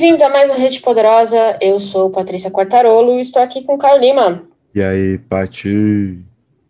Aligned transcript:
Bem-vindos 0.00 0.22
a 0.22 0.30
mais 0.30 0.48
um 0.48 0.54
Rede 0.54 0.80
Poderosa. 0.80 1.58
Eu 1.60 1.78
sou 1.78 2.08
Patrícia 2.08 2.50
Quartarolo 2.50 3.18
e 3.18 3.20
estou 3.20 3.42
aqui 3.42 3.62
com 3.62 3.74
o 3.74 3.78
Caio 3.78 4.00
Lima. 4.00 4.42
E 4.74 4.80
aí, 4.82 5.18
Pati? 5.18 6.24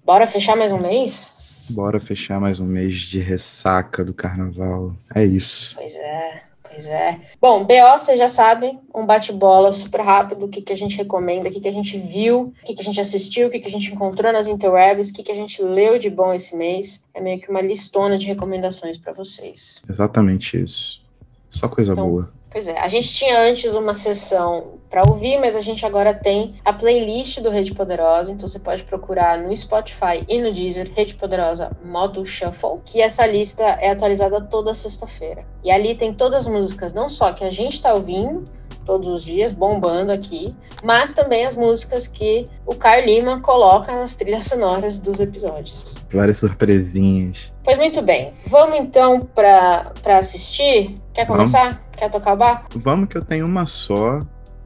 Bora 0.04 0.26
fechar 0.26 0.56
mais 0.56 0.72
um 0.72 0.78
mês? 0.78 1.36
Bora 1.68 2.00
fechar 2.00 2.40
mais 2.40 2.58
um 2.58 2.66
mês 2.66 2.96
de 2.96 3.20
ressaca 3.20 4.04
do 4.04 4.12
carnaval. 4.12 4.92
É 5.14 5.24
isso. 5.24 5.76
Pois 5.76 5.94
é. 5.94 6.42
Pois 6.68 6.86
é. 6.86 7.20
Bom, 7.40 7.62
BO, 7.62 7.96
vocês 7.96 8.18
já 8.18 8.26
sabem, 8.26 8.80
um 8.92 9.06
bate-bola 9.06 9.72
super 9.72 10.00
rápido, 10.00 10.46
o 10.46 10.48
que, 10.48 10.60
que 10.60 10.72
a 10.72 10.76
gente 10.76 10.96
recomenda, 10.96 11.48
o 11.48 11.52
que, 11.52 11.60
que 11.60 11.68
a 11.68 11.72
gente 11.72 11.96
viu, 12.00 12.52
o 12.60 12.66
que, 12.66 12.74
que 12.74 12.80
a 12.80 12.84
gente 12.84 13.00
assistiu, 13.00 13.46
o 13.46 13.50
que, 13.50 13.60
que 13.60 13.68
a 13.68 13.70
gente 13.70 13.92
encontrou 13.92 14.32
nas 14.32 14.48
interwebs, 14.48 15.10
o 15.10 15.12
que, 15.12 15.22
que 15.22 15.30
a 15.30 15.36
gente 15.36 15.62
leu 15.62 16.00
de 16.00 16.10
bom 16.10 16.34
esse 16.34 16.56
mês. 16.56 17.04
É 17.14 17.20
meio 17.20 17.38
que 17.40 17.48
uma 17.48 17.60
listona 17.60 18.18
de 18.18 18.26
recomendações 18.26 18.98
para 18.98 19.12
vocês. 19.12 19.80
Exatamente 19.88 20.60
isso. 20.60 21.00
Só 21.48 21.68
coisa 21.68 21.92
Então, 21.92 22.08
boa. 22.08 22.39
Pois 22.50 22.66
é, 22.66 22.76
a 22.80 22.88
gente 22.88 23.08
tinha 23.14 23.40
antes 23.40 23.74
uma 23.74 23.94
sessão 23.94 24.80
para 24.90 25.08
ouvir, 25.08 25.38
mas 25.38 25.54
a 25.54 25.60
gente 25.60 25.86
agora 25.86 26.12
tem 26.12 26.56
a 26.64 26.72
playlist 26.72 27.38
do 27.38 27.48
Rede 27.48 27.72
Poderosa, 27.72 28.32
então 28.32 28.48
você 28.48 28.58
pode 28.58 28.82
procurar 28.82 29.38
no 29.38 29.56
Spotify 29.56 30.24
e 30.28 30.36
no 30.40 30.52
Deezer 30.52 30.90
Rede 30.92 31.14
Poderosa 31.14 31.70
modo 31.84 32.26
Shuffle, 32.26 32.80
que 32.84 33.00
essa 33.00 33.24
lista 33.24 33.62
é 33.62 33.90
atualizada 33.90 34.40
toda 34.40 34.74
sexta-feira. 34.74 35.46
E 35.62 35.70
ali 35.70 35.94
tem 35.94 36.12
todas 36.12 36.48
as 36.48 36.52
músicas, 36.52 36.92
não 36.92 37.08
só 37.08 37.32
que 37.32 37.44
a 37.44 37.52
gente 37.52 37.74
está 37.74 37.94
ouvindo 37.94 38.42
todos 38.84 39.08
os 39.08 39.24
dias, 39.24 39.52
bombando 39.52 40.12
aqui, 40.12 40.54
mas 40.82 41.12
também 41.12 41.44
as 41.44 41.54
músicas 41.54 42.06
que 42.06 42.44
o 42.66 42.74
Caio 42.74 43.06
Lima 43.06 43.40
coloca 43.40 43.92
nas 43.92 44.14
trilhas 44.14 44.44
sonoras 44.46 44.98
dos 44.98 45.20
episódios. 45.20 45.94
Várias 46.12 46.38
surpresinhas. 46.38 47.54
Pois 47.62 47.76
muito 47.76 48.02
bem, 48.02 48.32
vamos 48.46 48.74
então 48.74 49.18
para 49.20 49.92
assistir? 50.18 50.94
Quer 51.12 51.26
Vamos. 51.26 51.50
começar? 51.50 51.82
Quer 51.92 52.10
tocar 52.10 52.32
o 52.32 52.36
barco? 52.36 52.66
Vamos 52.76 53.08
que 53.08 53.16
eu 53.16 53.24
tenho 53.24 53.46
uma 53.46 53.66
só 53.66 54.18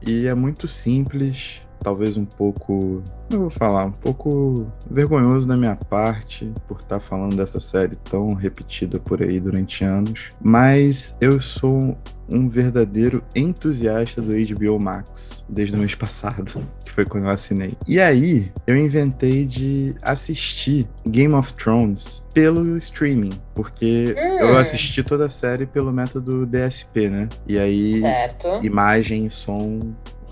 e 0.05 0.27
é 0.27 0.33
muito 0.33 0.67
simples, 0.67 1.61
talvez 1.85 2.17
um 2.17 2.25
pouco, 2.25 3.03
eu 3.31 3.41
vou 3.41 3.49
falar, 3.51 3.85
um 3.85 3.91
pouco 3.91 4.65
vergonhoso 4.89 5.47
da 5.47 5.55
minha 5.55 5.75
parte 5.87 6.51
por 6.67 6.77
estar 6.79 6.99
falando 6.99 7.35
dessa 7.35 7.59
série 7.59 7.95
tão 8.09 8.29
repetida 8.29 8.99
por 8.99 9.21
aí 9.21 9.39
durante 9.39 9.85
anos, 9.85 10.29
mas 10.41 11.15
eu 11.21 11.39
sou 11.39 11.95
um 12.33 12.49
verdadeiro 12.49 13.23
entusiasta 13.35 14.19
do 14.19 14.31
HBO 14.35 14.83
Max 14.83 15.45
desde 15.47 15.75
o 15.75 15.77
mês 15.79 15.93
passado, 15.93 16.43
que 16.83 16.91
foi 16.91 17.05
quando 17.05 17.25
eu 17.25 17.29
assinei. 17.29 17.77
E 17.87 17.99
aí, 17.99 18.51
eu 18.65 18.75
inventei 18.75 19.45
de 19.45 19.93
assistir 20.01 20.87
Game 21.07 21.35
of 21.35 21.53
Thrones 21.53 22.23
pelo 22.33 22.75
streaming, 22.77 23.29
porque 23.53 24.15
Hum. 24.17 24.39
eu 24.39 24.57
assisti 24.57 25.03
toda 25.03 25.27
a 25.27 25.29
série 25.29 25.67
pelo 25.67 25.93
método 25.93 26.47
DSP, 26.47 27.09
né? 27.11 27.29
E 27.47 27.59
aí 27.59 27.99
Certo. 27.99 28.65
imagem 28.65 29.29
som 29.29 29.77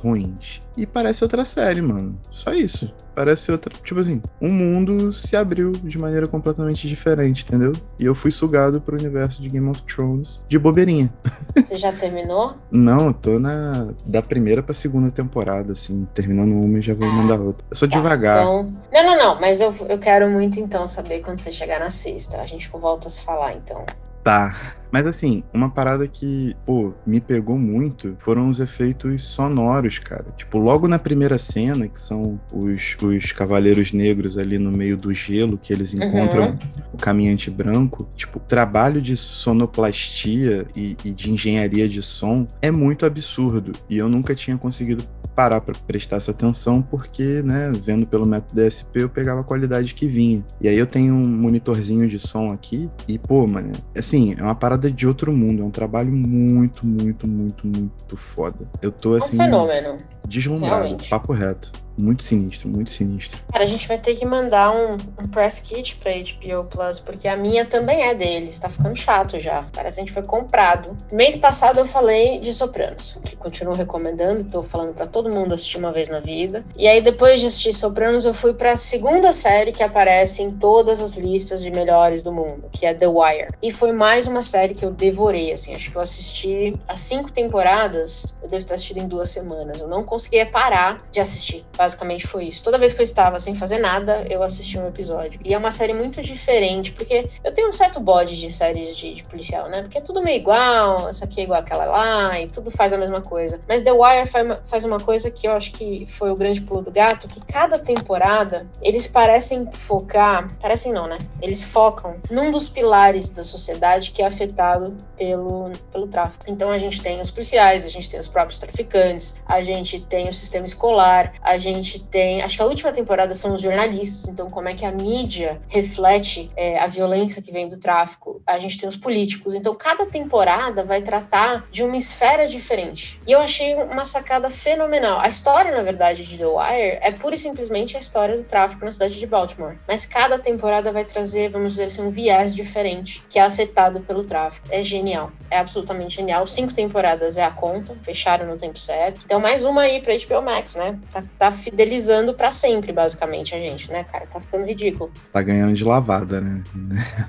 ruins. 0.04 0.60
E 0.78 0.86
parece 0.86 1.24
outra 1.24 1.46
série, 1.46 1.82
mano. 1.82 2.20
Só 2.32 2.52
isso. 2.52 2.94
Parece 3.16 3.52
outra. 3.52 3.74
Tipo 3.84 4.02
assim, 4.02 4.22
um 4.42 4.52
mundo 4.52 5.14
se 5.14 5.36
abriu 5.36 5.72
de 5.72 5.98
maneira 5.98 6.28
completamente 6.28 6.88
diferente, 6.88 7.44
entendeu? 7.44 7.72
E 8.00 8.06
eu 8.06 8.14
fui 8.14 8.32
sugado 8.32 8.82
pro 8.82 8.98
universo 8.98 9.42
de 9.42 9.48
Game 9.48 9.70
of 9.70 9.82
Thrones 9.84 10.44
de 10.48 10.60
bobeirinha. 10.60 11.12
Você 11.56 11.78
já 11.78 11.94
terminou? 11.94 12.56
Não, 12.72 13.08
eu 13.08 13.14
tô 13.14 13.40
na. 13.40 13.88
Da 14.06 14.22
primeira 14.22 14.62
pra 14.62 14.74
segunda 14.74 15.10
temporada, 15.10 15.74
assim. 15.74 16.08
Terminando 16.14 16.52
uma 16.52 16.80
e 16.80 16.82
já 16.82 16.94
vou 16.94 17.08
mandar 17.08 17.40
outra. 17.40 17.66
Eu 17.70 17.76
sou 17.76 17.88
Tá, 17.88 17.98
devagar. 17.98 18.42
Então... 18.42 18.74
Não, 18.92 19.06
não, 19.06 19.18
não, 19.18 19.40
mas 19.40 19.60
eu, 19.62 19.74
eu 19.88 20.00
quero 20.00 20.30
muito 20.30 20.60
então 20.60 20.88
saber 20.88 21.22
quando 21.22 21.38
você 21.40 21.52
chegar 21.52 21.80
na 21.80 21.90
sexta. 21.90 22.42
A 22.42 22.46
gente 22.46 22.70
volta 22.70 23.08
a 23.08 23.12
se 23.12 23.22
falar 23.22 23.54
então. 23.54 23.86
Tá. 24.24 24.74
Mas 24.94 25.08
assim, 25.08 25.44
uma 25.52 25.72
parada 25.72 26.08
que, 26.08 26.56
pô, 26.68 26.94
me 27.04 27.20
pegou 27.20 27.58
muito 27.58 28.16
foram 28.20 28.48
os 28.48 28.60
efeitos 28.60 29.24
sonoros, 29.24 29.98
cara. 29.98 30.26
Tipo, 30.38 30.60
logo 30.60 30.88
na 30.88 31.00
primeira 31.00 31.40
cena, 31.40 31.88
que 31.88 32.00
são 32.00 32.40
os, 32.54 32.96
os 33.02 33.32
cavaleiros 33.32 33.92
negros 33.92 34.38
ali 34.38 34.60
no 34.60 34.70
meio 34.70 34.96
do 34.96 35.12
gelo, 35.12 35.58
que 35.58 35.74
eles 35.74 35.96
encontram 35.96 36.46
o 36.94 36.98
caminhante 36.98 37.50
branco. 37.50 38.08
Tipo, 38.16 38.38
o 38.38 38.42
trabalho 38.42 39.02
de 39.02 39.18
sonoplastia 39.18 40.68
e, 40.78 40.96
e 41.04 41.10
de 41.10 41.32
engenharia 41.32 41.90
de 41.90 42.04
som 42.04 42.46
é 42.62 42.70
muito 42.70 43.04
absurdo. 43.04 43.72
E 43.90 43.98
eu 43.98 44.08
nunca 44.08 44.36
tinha 44.36 44.60
conseguido 44.60 45.04
parar 45.36 45.62
pra 45.62 45.74
prestar 45.88 46.18
essa 46.18 46.32
atenção, 46.32 46.82
porque, 46.82 47.42
né, 47.42 47.72
vendo 47.84 48.06
pelo 48.06 48.28
método 48.28 48.62
DSP, 48.62 49.02
eu 49.02 49.10
pegava 49.10 49.42
a 49.42 49.44
qualidade 49.44 49.94
que 49.94 50.08
vinha. 50.08 50.44
E 50.62 50.68
aí 50.68 50.78
eu 50.78 50.86
tenho 50.86 51.14
um 51.14 51.28
monitorzinho 51.28 52.08
de 52.08 52.20
som 52.20 52.48
aqui, 52.48 52.90
e, 53.08 53.18
pô, 53.18 53.48
mano, 53.48 53.72
assim, 53.96 54.36
é 54.38 54.44
uma 54.44 54.56
parada 54.56 54.83
de 54.92 55.08
outro 55.08 55.32
mundo, 55.32 55.62
é 55.62 55.66
um 55.66 55.72
trabalho 55.72 56.12
muito, 56.12 56.86
muito, 56.86 57.28
muito, 57.30 57.66
muito 57.68 58.18
foda. 58.18 58.68
Eu 58.82 58.92
tô, 58.92 59.12
É 59.12 59.16
um 59.16 59.18
assim, 59.24 59.38
fenômeno. 59.38 59.98
deslumbrado, 60.28 60.76
realmente. 60.76 61.10
papo 61.10 61.34
reto. 61.34 61.72
Muito 62.00 62.24
sinistro, 62.24 62.68
muito 62.70 62.92
sinistro. 62.92 63.40
Cara, 63.52 63.64
a 63.64 63.68
gente 63.68 63.88
vai 63.88 63.98
ter 63.98 64.16
que 64.16 64.26
mandar 64.26 64.76
um, 64.76 64.94
um 64.94 65.30
press 65.30 65.60
kit 65.60 65.96
pra 65.98 66.12
HBO 66.12 66.66
Plus, 66.66 67.00
porque 67.00 67.28
a 67.28 67.38
minha 67.38 67.66
também 67.66 68.04
é 68.04 68.16
deles. 68.16 68.58
Tá 68.58 68.70
ficando 68.70 68.96
chato 68.96 69.40
já. 69.40 69.68
Parece 69.72 69.98
que 69.98 70.02
a 70.02 70.06
gente 70.06 70.14
foi 70.14 70.26
comprado. 70.26 70.96
Mês 71.12 71.36
passado 71.36 71.80
eu 71.80 71.86
falei 71.86 72.40
de 72.40 72.54
Sopranos, 72.54 73.18
que 73.24 73.36
continuo 73.36 73.76
recomendando, 73.76 74.44
tô 74.44 74.64
falando 74.64 74.94
pra 74.94 75.06
todo 75.06 75.30
mundo 75.30 75.54
assistir 75.54 75.78
uma 75.78 75.92
vez 75.92 76.10
na 76.10 76.20
vida. 76.20 76.66
E 76.78 76.88
aí, 76.88 77.02
depois 77.02 77.40
de 77.40 77.48
assistir 77.48 77.74
Sopranos, 77.74 78.26
eu 78.26 78.34
fui 78.34 78.54
pra 78.54 78.76
segunda 78.76 79.32
série 79.32 79.72
que 79.72 79.84
aparece 79.84 80.42
em 80.42 80.50
todas 80.50 81.00
as 81.00 81.14
listas 81.14 81.62
de 81.62 81.70
melhores 81.72 82.22
do 82.22 82.32
mundo, 82.32 82.70
que 82.72 82.86
é 82.86 82.94
The 82.94 83.08
Wire. 83.08 83.48
E 83.62 83.72
foi 83.72 83.92
mais 83.92 84.28
uma 84.28 84.42
série 84.42 84.74
que 84.74 84.84
eu 84.84 84.92
devorei, 84.92 85.54
assim. 85.54 85.76
Acho 85.76 85.92
que 85.92 85.98
eu 85.98 86.02
assisti 86.02 86.74
as 86.88 87.02
cinco 87.02 87.32
temporadas, 87.32 88.36
eu 88.42 88.50
devo 88.50 88.66
ter 88.66 88.74
assistido 88.74 89.00
em 89.00 89.08
duas 89.08 89.30
semanas. 89.30 89.80
Eu 89.80 89.88
não 89.88 90.04
conseguia 90.04 90.46
parar 90.46 90.98
de 91.12 91.20
assistir. 91.20 91.64
Basicamente 91.84 92.26
foi 92.26 92.46
isso. 92.46 92.64
Toda 92.64 92.78
vez 92.78 92.94
que 92.94 93.02
eu 93.02 93.04
estava 93.04 93.38
sem 93.42 93.56
fazer 93.56 93.78
nada, 93.78 94.22
eu 94.30 94.42
assistia 94.42 94.82
um 94.82 94.88
episódio. 94.88 95.38
E 95.44 95.54
é 95.54 95.58
uma 95.58 95.70
série 95.70 95.94
muito 95.94 96.22
diferente, 96.22 96.94
porque 96.94 97.24
eu 97.44 97.54
tenho 97.54 97.68
um 97.68 97.74
certo 97.74 98.02
bode 98.02 98.40
de 98.40 98.50
séries 98.50 98.96
de, 98.96 99.16
de 99.16 99.24
policial, 99.24 99.68
né? 99.68 99.82
Porque 99.82 99.98
é 99.98 100.02
tudo 100.02 100.22
meio 100.22 100.38
igual, 100.38 101.10
essa 101.10 101.26
aqui 101.26 101.42
é 101.42 101.44
igual 101.44 101.60
aquela 101.60 101.84
lá, 101.84 102.40
e 102.40 102.48
tudo 102.48 102.72
faz 102.72 102.94
a 102.94 102.98
mesma 102.98 103.22
coisa. 103.22 103.60
Mas 103.68 103.82
The 103.82 103.92
Wire 103.92 104.30
faz 104.30 104.46
uma, 104.46 104.64
faz 104.66 104.86
uma 104.86 104.98
coisa 104.98 105.30
que 105.30 105.46
eu 105.46 105.52
acho 105.52 105.74
que 105.74 106.06
foi 106.08 106.32
o 106.32 106.36
grande 106.36 106.62
pulo 106.62 106.82
do 106.82 106.90
gato, 106.90 107.28
que 107.28 107.42
cada 107.42 107.78
temporada 107.78 108.66
eles 108.82 109.06
parecem 109.06 109.70
focar, 109.74 110.48
parecem 110.62 110.94
não, 110.94 111.06
né? 111.06 111.18
Eles 111.42 111.66
focam 111.66 112.16
num 112.32 112.50
dos 112.50 112.70
pilares 112.70 113.28
da 113.28 113.44
sociedade 113.44 114.12
que 114.12 114.22
é 114.22 114.26
afetado 114.26 114.96
pelo, 115.18 115.70
pelo 115.92 116.08
tráfico. 116.08 116.46
Então 116.48 116.70
a 116.70 116.78
gente 116.78 117.02
tem 117.02 117.20
os 117.20 117.30
policiais, 117.30 117.84
a 117.84 117.90
gente 117.90 118.10
tem 118.10 118.22
os 118.22 118.30
próprios 118.30 118.58
traficantes, 118.58 119.36
a 119.46 119.62
gente 119.62 120.02
tem 120.02 120.30
o 120.30 120.34
sistema 120.34 120.66
escolar, 120.66 121.34
a 121.42 121.58
gente 121.58 121.73
tem. 122.04 122.42
Acho 122.42 122.58
que 122.58 122.64
a 122.64 122.66
última 122.66 122.92
temporada 122.92 123.34
são 123.34 123.54
os 123.54 123.62
jornalistas, 123.62 124.28
então 124.28 124.48
como 124.48 124.68
é 124.68 124.74
que 124.74 124.86
a 124.86 124.92
mídia 124.92 125.62
reflete 125.68 126.48
é, 126.56 126.80
a 126.80 126.88
violência 126.88 127.42
que 127.42 127.52
vem 127.52 127.68
do 127.68 127.78
tráfico. 127.78 128.42
A 128.46 128.58
gente 128.58 128.78
tem 128.78 128.88
os 128.88 128.96
políticos, 128.96 129.54
então 129.54 129.76
cada 129.76 130.06
temporada 130.06 130.84
vai 130.84 131.02
tratar 131.02 131.66
de 131.70 131.84
uma 131.84 131.98
esfera 131.98 132.48
diferente. 132.48 133.20
E 133.28 133.32
eu 133.32 133.40
achei 133.40 133.76
uma 133.76 134.06
sacada 134.06 134.50
fenomenal. 134.50 135.20
A 135.20 135.28
história, 135.28 135.76
na 135.76 135.82
verdade, 135.82 136.26
de 136.26 136.38
The 136.38 136.46
Wire 136.46 137.00
é 137.02 137.12
pura 137.12 137.36
e 137.36 137.38
simplesmente 137.38 137.98
a 137.98 138.00
história 138.00 138.38
do 138.38 138.44
tráfico 138.44 138.86
na 138.86 138.92
cidade 138.92 139.18
de 139.18 139.26
Baltimore. 139.26 139.76
Mas 139.88 140.06
cada 140.06 140.38
temporada 140.38 140.92
vai 140.92 141.06
trazer, 141.06 141.50
vamos 141.50 141.74
dizer 141.74 141.86
assim, 141.86 142.02
um 142.02 142.10
viés 142.10 142.56
diferente 142.56 143.24
que 143.30 143.40
é 143.40 143.42
afetado 143.42 144.02
pelo 144.02 144.24
tráfico. 144.24 144.68
É 144.70 144.84
genial. 144.84 145.32
É 145.50 145.58
absolutamente 145.58 146.16
genial. 146.16 146.46
Cinco 146.48 146.74
temporadas 146.74 147.38
é 147.38 147.44
a 147.44 147.52
conta, 147.52 147.96
fecharam 148.02 148.48
no 148.48 148.58
tempo 148.58 148.78
certo. 148.80 149.22
Então, 149.26 149.40
mais 149.40 149.64
uma 149.64 149.82
aí 149.82 150.02
pra 150.02 150.14
HBO 150.14 150.42
Max, 150.42 150.76
né? 150.76 151.00
Tá, 151.12 151.24
tá 151.38 151.52
fidelizando 151.64 152.34
pra 152.34 152.52
sempre, 152.52 152.92
basicamente, 152.92 153.56
a 153.56 153.60
gente, 153.60 153.92
né, 153.92 154.04
cara? 154.04 154.26
Tá 154.28 154.40
ficando 154.40 154.66
ridículo. 154.66 155.12
Tá 155.32 155.42
ganhando 155.42 155.74
de 155.74 155.84
lavada, 155.84 156.42
né? 156.42 156.62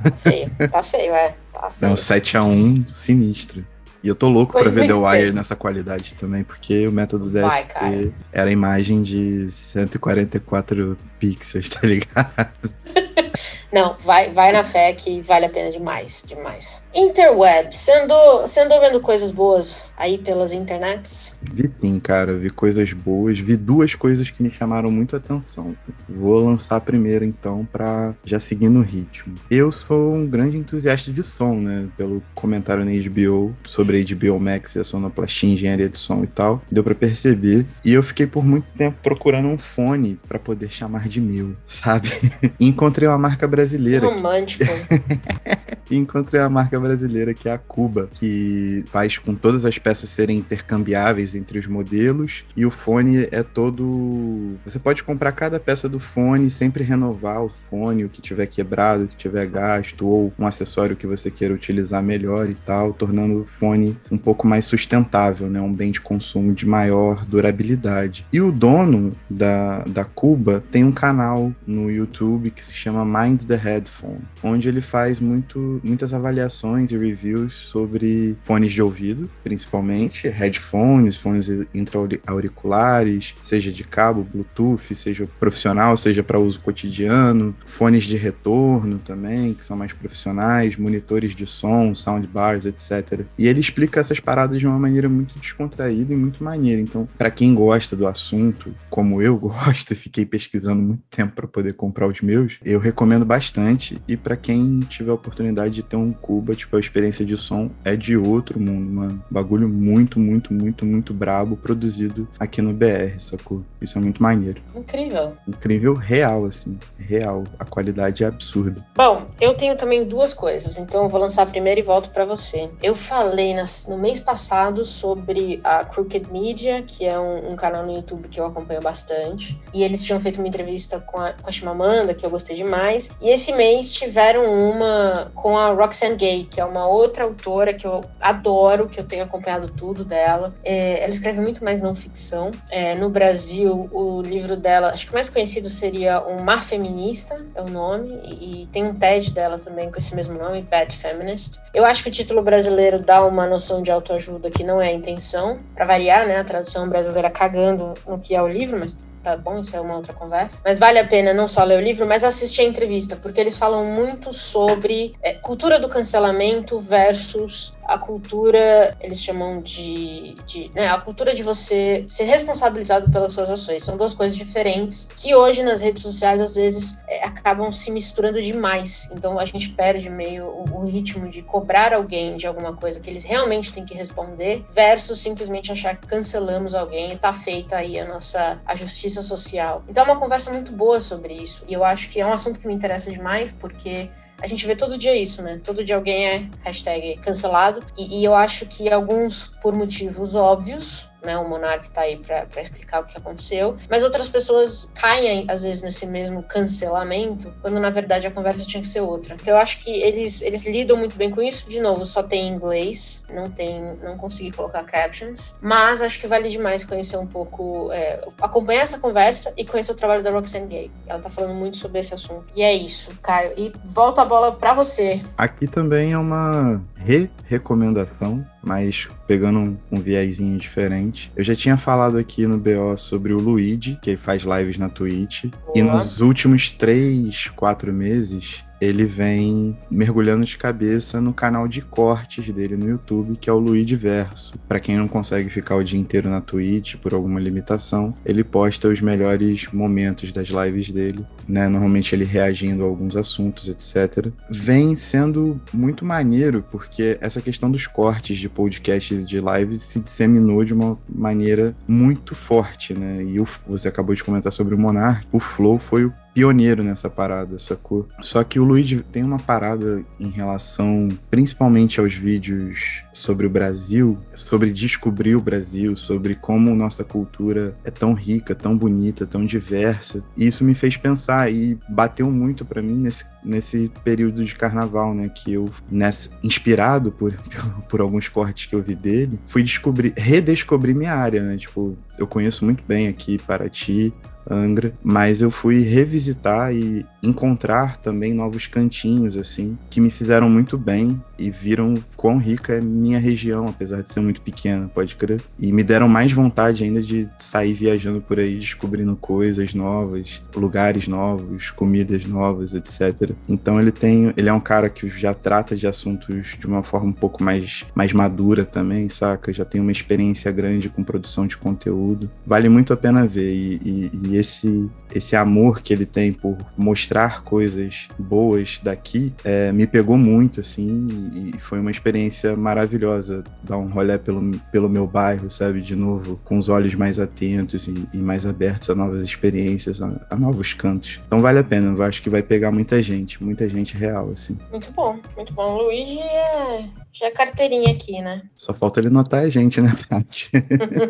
Tá 0.03 0.11
feio. 0.13 0.51
tá 0.71 0.83
feio, 0.83 1.15
é. 1.15 1.35
Tá 1.53 1.69
É 1.81 1.81
feio. 1.81 1.93
um 1.93 1.95
7x1 1.95 2.89
sinistro. 2.89 3.65
E 4.03 4.09
eu 4.09 4.15
tô 4.15 4.29
louco 4.29 4.53
pra 4.53 4.69
ver 4.69 4.87
The 4.87 4.93
Wire 4.93 5.23
bem. 5.27 5.33
nessa 5.33 5.57
qualidade 5.57 6.15
também, 6.17 6.45
porque 6.45 6.87
o 6.87 6.93
método 6.93 7.31
Vai, 7.31 7.49
DSP 7.49 7.73
cara. 7.73 8.13
era 8.31 8.51
imagem 8.53 9.03
de 9.03 9.49
144 9.49 10.95
pixels, 11.19 11.71
tá 11.71 11.81
ligado? 11.87 12.51
Não, 13.73 13.97
vai, 14.05 14.31
vai 14.31 14.53
na 14.53 14.63
fé 14.63 14.93
que 14.93 15.21
vale 15.23 15.47
a 15.47 15.49
pena 15.49 15.71
demais, 15.71 16.23
demais. 16.29 16.83
Interweb, 16.95 17.75
você 17.75 17.93
andou, 17.93 18.43
você 18.43 18.61
andou 18.61 18.81
vendo 18.81 19.01
coisas 19.01 19.33
boas 19.33 19.75
aí 19.97 20.17
pelas 20.17 20.53
internets? 20.53 21.35
Vi 21.43 21.69
sim, 21.69 21.99
cara, 21.99 22.35
vi 22.35 22.51
coisas 22.51 22.93
boas, 22.93 23.39
vi 23.39 23.57
duas 23.57 23.95
coisas 23.97 24.31
que 24.31 24.41
me 24.41 24.49
chamaram 24.49 24.93
muito 24.93 25.17
a 25.17 25.19
atenção. 25.19 25.75
Vou 26.09 26.45
lançar 26.45 26.77
a 26.77 26.81
primeira 26.81 27.25
então 27.25 27.65
pra 27.65 28.15
já 28.25 28.39
seguir 28.39 28.69
no 28.69 28.81
ritmo. 28.81 29.35
Eu 29.51 29.73
sou 29.73 30.15
um 30.15 30.27
grande 30.27 30.57
entusiasta 30.57 31.11
de 31.11 31.25
som, 31.25 31.57
né? 31.57 31.89
Pelo 31.97 32.23
comentário 32.33 32.85
na 32.85 32.93
HBO 32.93 33.57
sobre 33.65 34.01
a 34.01 34.15
HBO 34.15 34.39
Max 34.39 34.77
e 34.77 34.79
a 34.79 34.85
sonoplastia, 34.85 35.51
engenharia 35.51 35.89
de 35.89 35.99
som 35.99 36.23
e 36.23 36.29
tal, 36.29 36.63
deu 36.71 36.85
pra 36.85 36.95
perceber. 36.95 37.67
E 37.85 37.93
eu 37.93 38.03
fiquei 38.05 38.27
por 38.27 38.45
muito 38.45 38.67
tempo 38.77 38.97
procurando 39.03 39.49
um 39.49 39.59
fone 39.59 40.19
pra 40.29 40.39
poder 40.39 40.71
chamar 40.71 41.09
de 41.09 41.21
meu, 41.21 41.53
sabe? 41.67 42.11
E 42.61 42.67
encontrei 42.69 43.09
uma 43.09 43.19
marca 43.19 43.49
brasileira 43.49 44.07
Romântico. 44.07 44.65
encontrei 45.91 46.41
uma 46.41 46.51
marca 46.51 46.79
brasileira 46.85 47.33
que 47.33 47.49
é 47.49 47.53
a 47.53 47.59
Cuba, 47.59 48.09
que 48.15 48.85
faz 48.93 49.17
com 49.17 49.35
todas 49.35 49.65
as 49.65 49.79
peças 49.79 50.11
serem 50.11 50.39
intercambiáveis 50.39 51.35
entre 51.35 51.59
os 51.59 51.67
modelos 51.67 52.45
e 52.57 52.67
o 52.67 52.71
fone 52.71 53.27
é 53.31 53.43
todo. 53.43 54.57
Você 54.65 54.79
pode 54.79 55.03
comprar 55.03 55.33
cada 55.33 55.59
peça 55.59 55.89
do 55.89 55.99
fone, 55.99 56.51
sempre 56.51 56.85
renovar 56.85 57.43
o 57.43 57.49
fone, 57.71 58.05
o 58.05 58.09
que 58.09 58.21
tiver 58.21 58.47
quebrado, 58.47 59.05
o 59.05 59.09
que 59.09 59.17
tiver 59.17 59.47
gasto 59.47 60.07
ou 60.07 60.33
um 60.39 60.47
acessório 60.47 60.97
que 60.97 61.07
você 61.07 61.31
queira 61.31 61.55
utilizar 61.55 62.03
melhor 62.03 62.51
e 62.51 62.55
tal, 62.55 62.93
tornando 62.93 63.41
o 63.41 63.45
fone 63.47 63.97
um 64.11 64.19
pouco 64.19 64.47
mais 64.47 64.67
sustentável, 64.67 65.49
né? 65.49 65.61
Um 65.61 65.73
bem 65.73 65.91
de 65.91 66.01
consumo 66.01 66.53
de 66.53 66.67
maior 66.67 67.25
durabilidade. 67.25 68.27
E 68.33 68.41
o 68.41 68.53
dono 68.53 69.13
da, 69.29 69.79
da 69.85 70.05
Cuba 70.05 70.63
tem 70.71 70.85
um 70.85 70.93
canal 70.93 71.53
no 71.67 71.91
YouTube 71.91 72.51
que 72.51 72.65
se 72.65 72.75
chama 72.75 73.05
Minds 73.05 73.45
the 73.45 73.57
Headphone, 73.57 74.21
onde 74.43 74.69
ele 74.69 74.81
faz 74.81 75.19
muito, 75.21 75.81
muitas 75.83 76.13
avaliações 76.13 76.74
e 76.79 76.97
reviews 76.97 77.55
sobre 77.55 78.37
fones 78.45 78.73
de 78.73 78.83
ouvido, 78.83 79.29
principalmente, 79.43 80.29
headphones, 80.29 81.17
fones 81.17 81.49
intra-auriculares, 81.75 83.35
seja 83.43 83.71
de 83.71 83.85
cabo, 83.85 84.25
Bluetooth, 84.25 84.95
seja 84.95 85.27
profissional, 85.39 85.97
seja 85.97 86.23
para 86.23 86.39
uso 86.39 86.61
cotidiano, 86.61 87.55
fones 87.67 88.05
de 88.05 88.17
retorno 88.17 88.99
também, 88.99 89.55
que 89.55 89.65
são 89.65 89.77
mais 89.77 89.93
profissionais, 89.93 90.77
monitores 90.77 91.35
de 91.35 91.47
som, 91.47 91.95
soundbars, 91.95 92.65
etc. 92.65 93.25
E 93.39 93.47
ele 93.47 93.61
explica 93.61 94.01
essas 94.01 94.21
paradas 94.21 94.59
de 94.59 94.67
uma 94.67 94.79
maneira 94.79 95.09
muito 95.09 95.39
descontraída 95.39 96.13
e 96.13 96.17
muito 96.17 96.43
maneira. 96.43 96.81
Então, 96.81 97.07
para 97.17 97.31
quem 97.31 97.55
gosta 97.55 97.95
do 97.97 98.07
assunto, 98.07 98.71
como 98.91 99.21
eu 99.21 99.37
gosto 99.39 99.93
e 99.93 99.97
fiquei 99.97 100.25
pesquisando 100.25 100.83
muito 100.83 101.03
tempo 101.11 101.35
para 101.35 101.47
poder 101.47 101.75
comprar 101.75 102.07
os 102.07 102.21
meus, 102.21 102.59
eu 102.65 102.79
recomendo 102.79 103.25
bastante. 103.25 103.99
E 104.07 104.17
para 104.17 104.37
quem 104.37 104.81
tiver 104.81 105.11
a 105.11 105.15
oportunidade 105.15 105.75
de 105.75 105.83
ter 105.83 105.97
um 105.97 106.13
Cuba, 106.13 106.55
tipo, 106.65 106.77
a 106.77 106.81
experiência 106.81 107.25
de 107.25 107.37
som 107.37 107.71
é 107.85 107.95
de 107.95 108.17
outro 108.17 108.59
mundo, 108.59 108.93
mano. 108.93 109.25
Bagulho 109.31 109.69
muito, 109.69 110.19
muito, 110.19 110.53
muito, 110.53 110.85
muito 110.85 111.15
brabo, 111.15 111.57
produzido 111.57 112.27
aqui 112.39 112.61
no 112.61 112.73
BR, 112.73 113.19
sacou? 113.19 113.63
Isso 113.81 113.99
é 113.99 114.01
muito 114.01 114.23
maneiro. 114.23 114.61
Incrível. 114.75 115.33
Incrível, 115.47 115.95
real, 115.95 116.47
assim. 116.47 116.79
Real. 116.99 117.45
A 117.59 117.65
qualidade 117.65 118.25
é 118.25 118.27
absurda. 118.27 118.85
Bom, 118.97 119.27
eu 119.41 119.55
tenho 119.55 119.77
também 119.77 120.05
duas 120.05 120.33
coisas, 120.33 120.79
então 120.79 121.05
eu 121.05 121.09
vou 121.09 121.21
lançar 121.21 121.47
primeiro 121.47 121.81
e 121.81 121.83
volto 121.83 122.11
para 122.11 122.25
você. 122.25 122.69
Eu 122.83 122.95
falei 122.95 123.55
nas, 123.55 123.87
no 123.87 123.99
mês 123.99 124.19
passado 124.19 124.85
sobre 124.85 125.61
a 125.63 125.85
Crooked 125.85 126.31
Media, 126.33 126.83
que 126.83 127.05
é 127.05 127.19
um, 127.19 127.53
um, 127.53 127.57
canal 127.57 127.85
no 127.85 127.95
YouTube 127.95 128.29
que 128.29 128.41
eu 128.41 128.47
acompanho 128.47 128.81
bastante. 128.81 129.59
E 129.73 129.83
eles 129.85 130.03
tinham 130.03 130.21
feito 130.21 130.39
uma 130.39 130.49
entrevista 130.49 130.99
com 130.99 131.21
a, 131.21 131.33
com 131.33 131.49
a 131.49 131.53
Chimamanda, 131.53 132.15
que 132.15 132.25
eu 132.25 132.31
gostei 132.31 132.57
demais. 132.57 133.11
E 133.21 133.29
esse 133.29 133.53
mês 133.53 133.93
tiveram 133.93 134.45
uma 134.45 135.31
com 135.35 135.59
a 135.59 135.71
Roxane 135.71 136.17
Gay, 136.17 136.49
que 136.55 136.61
é 136.61 136.65
uma 136.65 136.87
outra 136.87 137.25
autora 137.25 137.75
que 137.75 137.85
eu 137.85 138.05
adoro, 138.21 138.89
que 138.89 139.01
eu 139.01 139.05
tenho 139.05 139.25
acompanhado 139.25 139.67
tudo 139.69 140.05
dela. 140.05 140.55
É, 140.63 141.03
ela 141.03 141.13
escreve 141.13 141.41
muito 141.41 141.65
mais 141.65 141.81
não 141.81 141.97
ficção. 141.97 142.53
É, 142.71 142.95
no 142.95 143.11
Brasil, 143.11 143.89
o 143.91 144.23
livro 144.23 144.57
dela, 144.57 144.93
acho 144.93 145.07
que 145.07 145.11
o 145.11 145.15
mais 145.15 145.29
conhecido 145.29 145.69
seria 145.69 146.25
Um 146.25 146.45
Mar 146.45 146.63
Feminista, 146.63 147.45
é 147.57 147.61
o 147.61 147.69
nome. 147.69 148.21
E, 148.23 148.63
e 148.63 148.67
tem 148.67 148.85
um 148.85 148.95
TED 148.95 149.33
dela 149.33 149.59
também 149.59 149.91
com 149.91 149.99
esse 149.99 150.15
mesmo 150.15 150.39
nome, 150.39 150.63
Bad 150.63 150.97
Feminist. 150.97 151.59
Eu 151.75 151.85
acho 151.85 152.05
que 152.05 152.09
o 152.09 152.13
título 152.13 152.41
brasileiro 152.41 153.01
dá 153.01 153.27
uma 153.27 153.47
noção 153.49 153.83
de 153.83 153.91
autoajuda 153.91 154.49
que 154.49 154.63
não 154.63 154.81
é 154.81 154.91
a 154.91 154.95
intenção, 154.95 155.59
para 155.75 155.85
variar, 155.85 156.25
né? 156.25 156.37
A 156.37 156.45
tradução 156.45 156.89
brasileira 156.89 157.29
cagando 157.29 157.95
no 158.07 158.21
que 158.21 158.33
é 158.33 158.41
o 158.41 158.47
livro, 158.47 158.79
mas 158.79 158.97
tá 159.25 159.37
bom, 159.37 159.59
isso 159.59 159.75
é 159.75 159.81
uma 159.81 159.97
outra 159.97 160.13
conversa. 160.13 160.59
Mas 160.63 160.79
vale 160.79 160.99
a 160.99 161.07
pena 161.07 161.33
não 161.33 161.49
só 161.49 161.65
ler 161.65 161.79
o 161.79 161.83
livro, 161.83 162.07
mas 162.07 162.23
assistir 162.23 162.61
a 162.61 162.65
entrevista, 162.65 163.17
porque 163.17 163.41
eles 163.41 163.57
falam 163.57 163.87
muito 163.87 164.33
sobre 164.33 165.15
é, 165.23 165.33
cultura 165.33 165.81
do 165.81 165.89
cancelamento 165.89 166.79
versus 166.79 167.73
a 167.87 167.99
cultura, 167.99 168.97
eles 169.01 169.23
chamam 169.23 169.61
de, 169.61 170.37
de 170.47 170.71
né, 170.75 170.89
a 170.89 170.99
cultura 170.99 171.35
de 171.35 171.43
você 171.43 172.05
ser 172.09 172.25
responsabilizado 172.25 173.11
pelas 173.11 173.33
suas 173.33 173.51
ações. 173.51 173.85
São 173.85 173.97
duas 173.97 174.15
coisas 174.15 174.37
diferentes 174.37 175.09
que 175.17 175.35
hoje 175.35 175.63
nas 175.63 175.81
redes 175.81 176.03
sociais 176.03 176.41
às 176.41 176.55
vezes 176.55 176.99
é, 177.07 177.25
acabam 177.25 177.71
se 177.73 177.91
misturando 177.91 178.41
demais. 178.41 179.11
Então 179.15 179.39
a 179.39 179.45
gente 179.45 179.69
perde 179.71 180.09
meio 180.09 180.47
o, 180.47 180.65
o, 180.81 180.85
ritmo 180.85 181.29
de 181.29 181.43
cobrar 181.43 181.93
alguém 181.93 182.37
de 182.37 182.47
alguma 182.47 182.75
coisa 182.75 183.01
que 183.01 183.09
eles 183.09 183.25
realmente 183.25 183.73
têm 183.73 183.85
que 183.85 183.95
responder 183.95 184.65
versus 184.75 185.19
simplesmente 185.19 185.73
achar 185.73 185.97
que 185.97 186.07
cancelamos 186.07 186.75
alguém 186.75 187.13
e 187.13 187.17
tá 187.17 187.33
feita 187.33 187.77
aí 187.77 187.99
a 187.99 188.07
nossa 188.07 188.61
a 188.65 188.75
justiça 188.75 189.14
social. 189.23 189.83
Então 189.89 190.05
é 190.05 190.07
uma 190.07 190.19
conversa 190.19 190.51
muito 190.53 190.73
boa 190.73 191.01
sobre 191.01 191.35
isso. 191.35 191.65
E 191.69 191.73
eu 191.73 191.85
acho 191.85 192.09
que 192.11 192.21
é 192.21 192.27
um 192.27 192.33
assunto 192.33 192.59
que 192.59 192.67
me 192.67 192.75
interessa 192.75 193.11
demais 193.11 193.53
porque 193.53 194.11
a 194.41 194.47
gente 194.47 194.67
vê 194.67 194.77
todo 194.77 194.99
dia 194.99 195.15
isso, 195.15 195.43
né? 195.43 195.61
Todo 195.65 195.85
dia 195.85 195.97
alguém 195.97 196.27
é 196.27 196.49
hashtag 196.63 197.17
cancelado. 197.23 197.83
E, 197.97 198.21
e 198.21 198.25
eu 198.25 198.35
acho 198.35 198.67
que 198.67 198.91
alguns, 198.91 199.51
por 199.63 199.75
motivos 199.75 200.35
óbvios, 200.35 201.07
né? 201.25 201.37
O 201.39 201.49
Monark 201.49 201.91
tá 201.91 202.03
aí 202.03 202.17
para 202.17 202.61
explicar 202.61 203.03
o 203.03 203.05
que 203.05 203.17
aconteceu. 203.17 203.77
Mas 203.89 204.03
outras 204.03 204.29
pessoas 204.29 204.91
caem, 204.95 205.47
às 205.49 205.63
vezes, 205.63 205.83
nesse 205.83 206.07
mesmo 206.07 206.43
cancelamento, 206.43 207.53
quando 207.61 207.81
na 207.81 207.91
verdade 207.91 208.27
a 208.27 208.31
conversa 208.31 208.65
tinha 208.65 208.81
que 208.81 208.89
ser 208.89 209.01
outra. 209.01 209.35
Então 209.35 209.55
eu 209.55 209.59
acho 209.59 209.83
que 209.83 209.91
eles, 209.91 210.43
eles 210.43 210.65
lidam 210.65 210.97
muito 210.97 211.17
bem 211.17 211.31
com 211.31 211.43
isso. 211.43 211.69
De 211.69 211.81
novo, 211.81 212.05
só 212.05 212.23
tem 212.23 212.49
inglês, 212.49 213.23
não 213.31 213.51
tem, 213.51 213.81
não 214.03 214.17
consegui 214.17 214.53
colocar 214.53 214.85
captions. 214.85 215.55
Mas 215.61 216.03
acho 216.03 216.21
que 216.21 216.27
vale 216.27 216.49
demais 216.49 216.85
conhecer 216.85 217.17
um 217.17 217.27
pouco, 217.27 217.91
é, 217.93 218.27
acompanhar 218.41 218.83
essa 218.83 218.99
conversa 218.99 219.53
e 219.57 219.65
conhecer 219.65 219.93
o 219.93 219.95
trabalho 219.95 220.23
da 220.23 220.31
Roxane 220.31 220.67
Gay. 220.67 220.91
Ela 221.07 221.19
tá 221.19 221.31
falando 221.31 221.55
muito 221.55 221.77
sobre 221.77 222.01
esse 222.01 222.15
assunto. 222.15 222.47
E 222.55 222.63
é 222.63 222.73
isso, 222.73 223.11
Caio. 223.23 223.53
E 223.57 223.73
volto 223.85 224.21
a 224.21 224.25
bola 224.25 224.53
para 224.53 224.75
você. 224.75 225.23
Aqui 225.37 225.67
também 225.67 226.13
é 226.13 226.19
uma 226.19 226.81
re-recomendação 226.97 228.45
mas 228.65 229.09
pegando 229.27 229.59
um, 229.59 229.77
um 229.93 230.01
viezinho 230.01 230.59
diferente. 230.59 231.31
Eu 231.37 231.45
já 231.45 231.55
tinha 231.55 231.77
falado 231.77 232.17
aqui 232.17 232.47
no 232.47 232.59
BO 232.59 232.97
sobre 232.97 233.33
o 233.33 233.39
Luigi, 233.39 233.99
que 234.03 234.17
faz 234.17 234.43
lives 234.43 234.79
na 234.79 234.89
Twitch, 234.89 235.45
e 235.75 235.83
nos 235.83 236.21
últimos 236.21 236.71
três, 236.71 237.49
quatro 237.55 237.93
meses 237.93 238.64
ele 238.81 239.05
vem 239.05 239.77
mergulhando 239.91 240.45
de 240.45 240.57
cabeça 240.57 241.21
no 241.21 241.33
canal 241.33 241.67
de 241.69 241.81
cortes 241.81 242.49
dele 242.51 242.77
no 242.77 242.89
YouTube, 242.89 243.37
que 243.37 243.49
é 243.49 243.53
o 243.53 243.59
Luigi 243.59 243.97
Verso. 243.97 244.59
Para 244.69 244.81
quem 244.81 244.97
não 244.97 245.09
consegue 245.09 245.49
ficar 245.51 245.77
o 245.77 245.85
dia 245.85 245.99
inteiro 245.99 246.29
na 246.29 246.41
Twitch 246.41 246.97
por 246.97 247.15
alguma 247.15 247.41
limitação, 247.41 248.15
ele 248.25 248.45
posta 248.45 248.89
os 248.89 249.01
melhores 249.01 249.67
momentos 249.73 250.33
das 250.33 250.49
lives 250.49 250.91
dele, 250.91 251.25
né? 251.49 251.69
Normalmente 251.69 252.15
ele 252.15 252.25
reagindo 252.25 252.83
a 252.83 252.87
alguns 252.87 253.17
assuntos, 253.17 253.69
etc. 253.69 254.29
Vem 254.51 254.97
sendo 254.97 255.61
muito 255.73 256.05
maneiro 256.05 256.65
porque 256.71 257.19
essa 257.21 257.41
questão 257.41 257.71
dos 257.71 257.87
cortes 257.87 258.39
de 258.39 258.49
podcasts 258.49 259.23
e 259.23 259.25
de 259.25 259.41
lives 259.41 259.83
se 259.83 260.01
disseminou 260.01 260.65
de 260.65 260.75
uma 260.75 260.99
maneira 261.09 261.75
muito 261.87 262.35
forte, 262.35 262.95
né? 262.95 263.23
E 263.23 263.39
você 263.67 263.89
acabou 263.89 264.15
de 264.15 264.25
comentar 264.25 264.53
sobre 264.53 264.75
o 264.75 264.79
Monark, 264.79 265.27
o 265.33 265.41
Flow 265.41 265.79
foi 265.79 266.05
o 266.05 266.15
pioneiro 266.35 266.83
nessa 266.83 267.09
parada, 267.09 267.59
sacou? 267.59 268.07
Só 268.21 268.43
que 268.43 268.59
o 268.59 268.65
Luigi 268.65 269.01
tem 269.13 269.23
uma 269.23 269.39
parada 269.39 270.03
em 270.19 270.29
relação 270.29 271.09
principalmente 271.31 272.01
aos 272.01 272.15
vídeos 272.15 273.03
sobre 273.13 273.47
o 273.47 273.51
Brasil, 273.51 274.19
sobre 274.35 274.73
descobrir 274.73 275.37
o 275.37 275.41
Brasil, 275.41 275.97
sobre 275.97 276.35
como 276.35 276.75
nossa 276.75 277.05
cultura 277.05 277.77
é 277.85 277.91
tão 277.91 278.13
rica, 278.13 278.55
tão 278.55 278.77
bonita, 278.77 279.25
tão 279.25 279.45
diversa. 279.45 280.25
E 280.37 280.49
isso 280.49 280.65
me 280.65 280.75
fez 280.75 280.97
pensar 280.97 281.51
e 281.53 281.79
bateu 281.89 282.29
muito 282.31 282.65
para 282.65 282.83
mim 282.83 282.97
nesse, 282.97 283.25
nesse 283.45 283.91
período 284.03 284.45
de 284.45 284.57
carnaval, 284.57 285.15
né, 285.15 285.29
que 285.29 285.53
eu 285.53 285.71
nessa 285.89 286.31
inspirado 286.43 287.13
por 287.13 287.35
por 287.89 288.01
alguns 288.01 288.29
cortes 288.29 288.67
que 288.67 288.75
eu 288.75 288.83
vi 288.83 288.97
dele, 288.97 289.39
fui 289.47 289.63
descobrir, 289.63 290.13
redescobrir 290.17 290.97
minha 290.97 291.15
área, 291.15 291.43
né? 291.43 291.57
Tipo, 291.57 291.97
eu 292.19 292.27
conheço 292.27 292.65
muito 292.65 292.83
bem 292.87 293.07
aqui 293.07 293.39
Paraty, 293.39 294.13
Angra, 294.49 294.93
mas 295.03 295.41
eu 295.41 295.51
fui 295.51 295.81
revisitar 295.81 296.73
e 296.75 297.05
encontrar 297.25 297.97
também 297.97 298.35
novos 298.35 298.67
cantinhos 298.67 299.37
assim 299.37 299.79
que 299.91 300.01
me 300.01 300.11
fizeram 300.11 300.49
muito 300.49 300.77
bem 300.77 301.21
e 301.39 301.51
viram 301.51 301.95
quão 302.17 302.39
rica 302.39 302.75
é 302.75 302.81
minha 302.81 303.19
região, 303.19 303.67
apesar 303.67 304.03
de 304.03 304.13
ser 304.13 304.21
muito 304.21 304.41
pequena, 304.41 304.91
pode 304.93 305.17
crer. 305.17 305.43
E 305.59 305.73
me 305.73 305.83
deram 305.83 306.09
mais 306.09 306.33
vontade 306.33 306.85
ainda 306.85 307.03
de 307.03 307.29
sair 307.39 307.75
viajando 307.75 308.21
por 308.21 308.39
aí, 308.39 308.59
descobrindo 308.59 309.17
coisas 309.17 309.75
novas, 309.75 310.43
lugares 310.55 311.09
novos, 311.09 311.71
comidas 311.71 312.25
novas, 312.27 312.75
etc. 312.75 313.33
Então 313.49 313.81
ele 313.81 313.91
tem, 313.91 314.33
ele 314.37 314.49
é 314.49 314.53
um 314.53 314.61
cara 314.61 314.89
que 314.89 315.09
já 315.09 315.35
trata 315.35 315.77
de 315.77 315.87
assuntos 315.87 316.57
de 316.59 316.67
uma 316.67 316.83
forma 316.83 317.09
um 317.09 317.13
pouco 317.13 317.43
mais 317.43 317.85
mais 317.95 318.13
madura 318.13 318.65
também, 318.65 319.09
saca? 319.09 319.53
Já 319.53 319.65
tem 319.65 319.81
uma 319.81 319.93
experiência 319.93 320.51
grande 320.51 320.89
com 320.89 321.03
produção 321.03 321.47
de 321.47 321.57
conteúdo. 321.57 322.31
Vale 322.47 322.69
muito 322.69 322.93
a 322.93 322.97
pena 322.97 323.27
ver 323.27 323.53
e, 323.53 323.81
e, 323.85 324.11
e 324.29 324.37
esse 324.37 324.89
esse 325.15 325.37
amor 325.37 325.81
que 325.81 325.93
ele 325.93 326.05
tem 326.05 326.33
por 326.33 326.57
mostrar 326.77 327.14
registrar 327.15 327.43
coisas 327.43 328.09
boas 328.19 328.81
daqui 328.83 329.33
é, 329.45 329.71
me 329.71 329.87
pegou 329.87 330.17
muito, 330.17 330.61
assim, 330.61 331.07
e, 331.55 331.59
foi 331.59 331.79
uma 331.79 331.91
experiência 331.91 332.57
maravilhosa 332.57 333.45
dar 333.63 333.79
um 333.79 333.89
rolê 333.89 334.19
pelo, 334.19 334.51
pelo 334.73 334.89
meu 334.89 335.07
bairro, 335.07 335.49
sabe, 335.49 335.81
de 335.81 335.95
novo, 335.95 336.39
com 336.45 336.59
os 336.59 336.69
olhos 336.69 336.95
mais 336.95 337.19
atentos 337.19 337.87
e, 337.87 338.09
e 338.13 338.19
mais 338.19 338.45
abertos 338.45 338.91
a 338.91 338.95
novas 338.95 339.23
experiências, 339.23 340.03
a, 340.03 340.27
a, 340.29 340.37
novos 340.37 340.75
cantos. 340.75 341.21
Então 341.27 341.41
vale 341.41 341.61
a 341.61 341.65
pena, 341.65 341.97
eu 341.97 342.03
acho 342.03 342.23
que 342.23 342.29
vai 342.29 342.43
pegar 342.43 342.71
muita 342.71 343.01
gente, 343.01 343.43
muita 343.43 343.69
gente 343.69 343.97
real, 343.97 344.31
assim. 344.31 344.59
Muito 344.71 344.91
bom, 344.93 345.19
muito 345.37 345.53
bom. 345.53 345.75
O 345.75 345.83
Luigi 345.83 346.19
é, 346.19 346.85
já 347.13 347.27
é 347.27 347.31
carteirinha 347.31 347.93
aqui, 347.93 348.21
né? 348.21 348.43
Só 348.57 348.75
falta 348.75 349.01
ele 349.01 349.11
notar 349.11 349.45
a 349.45 349.51
gente, 349.51 349.81
né, 349.81 349.95
Paty? 350.09 350.51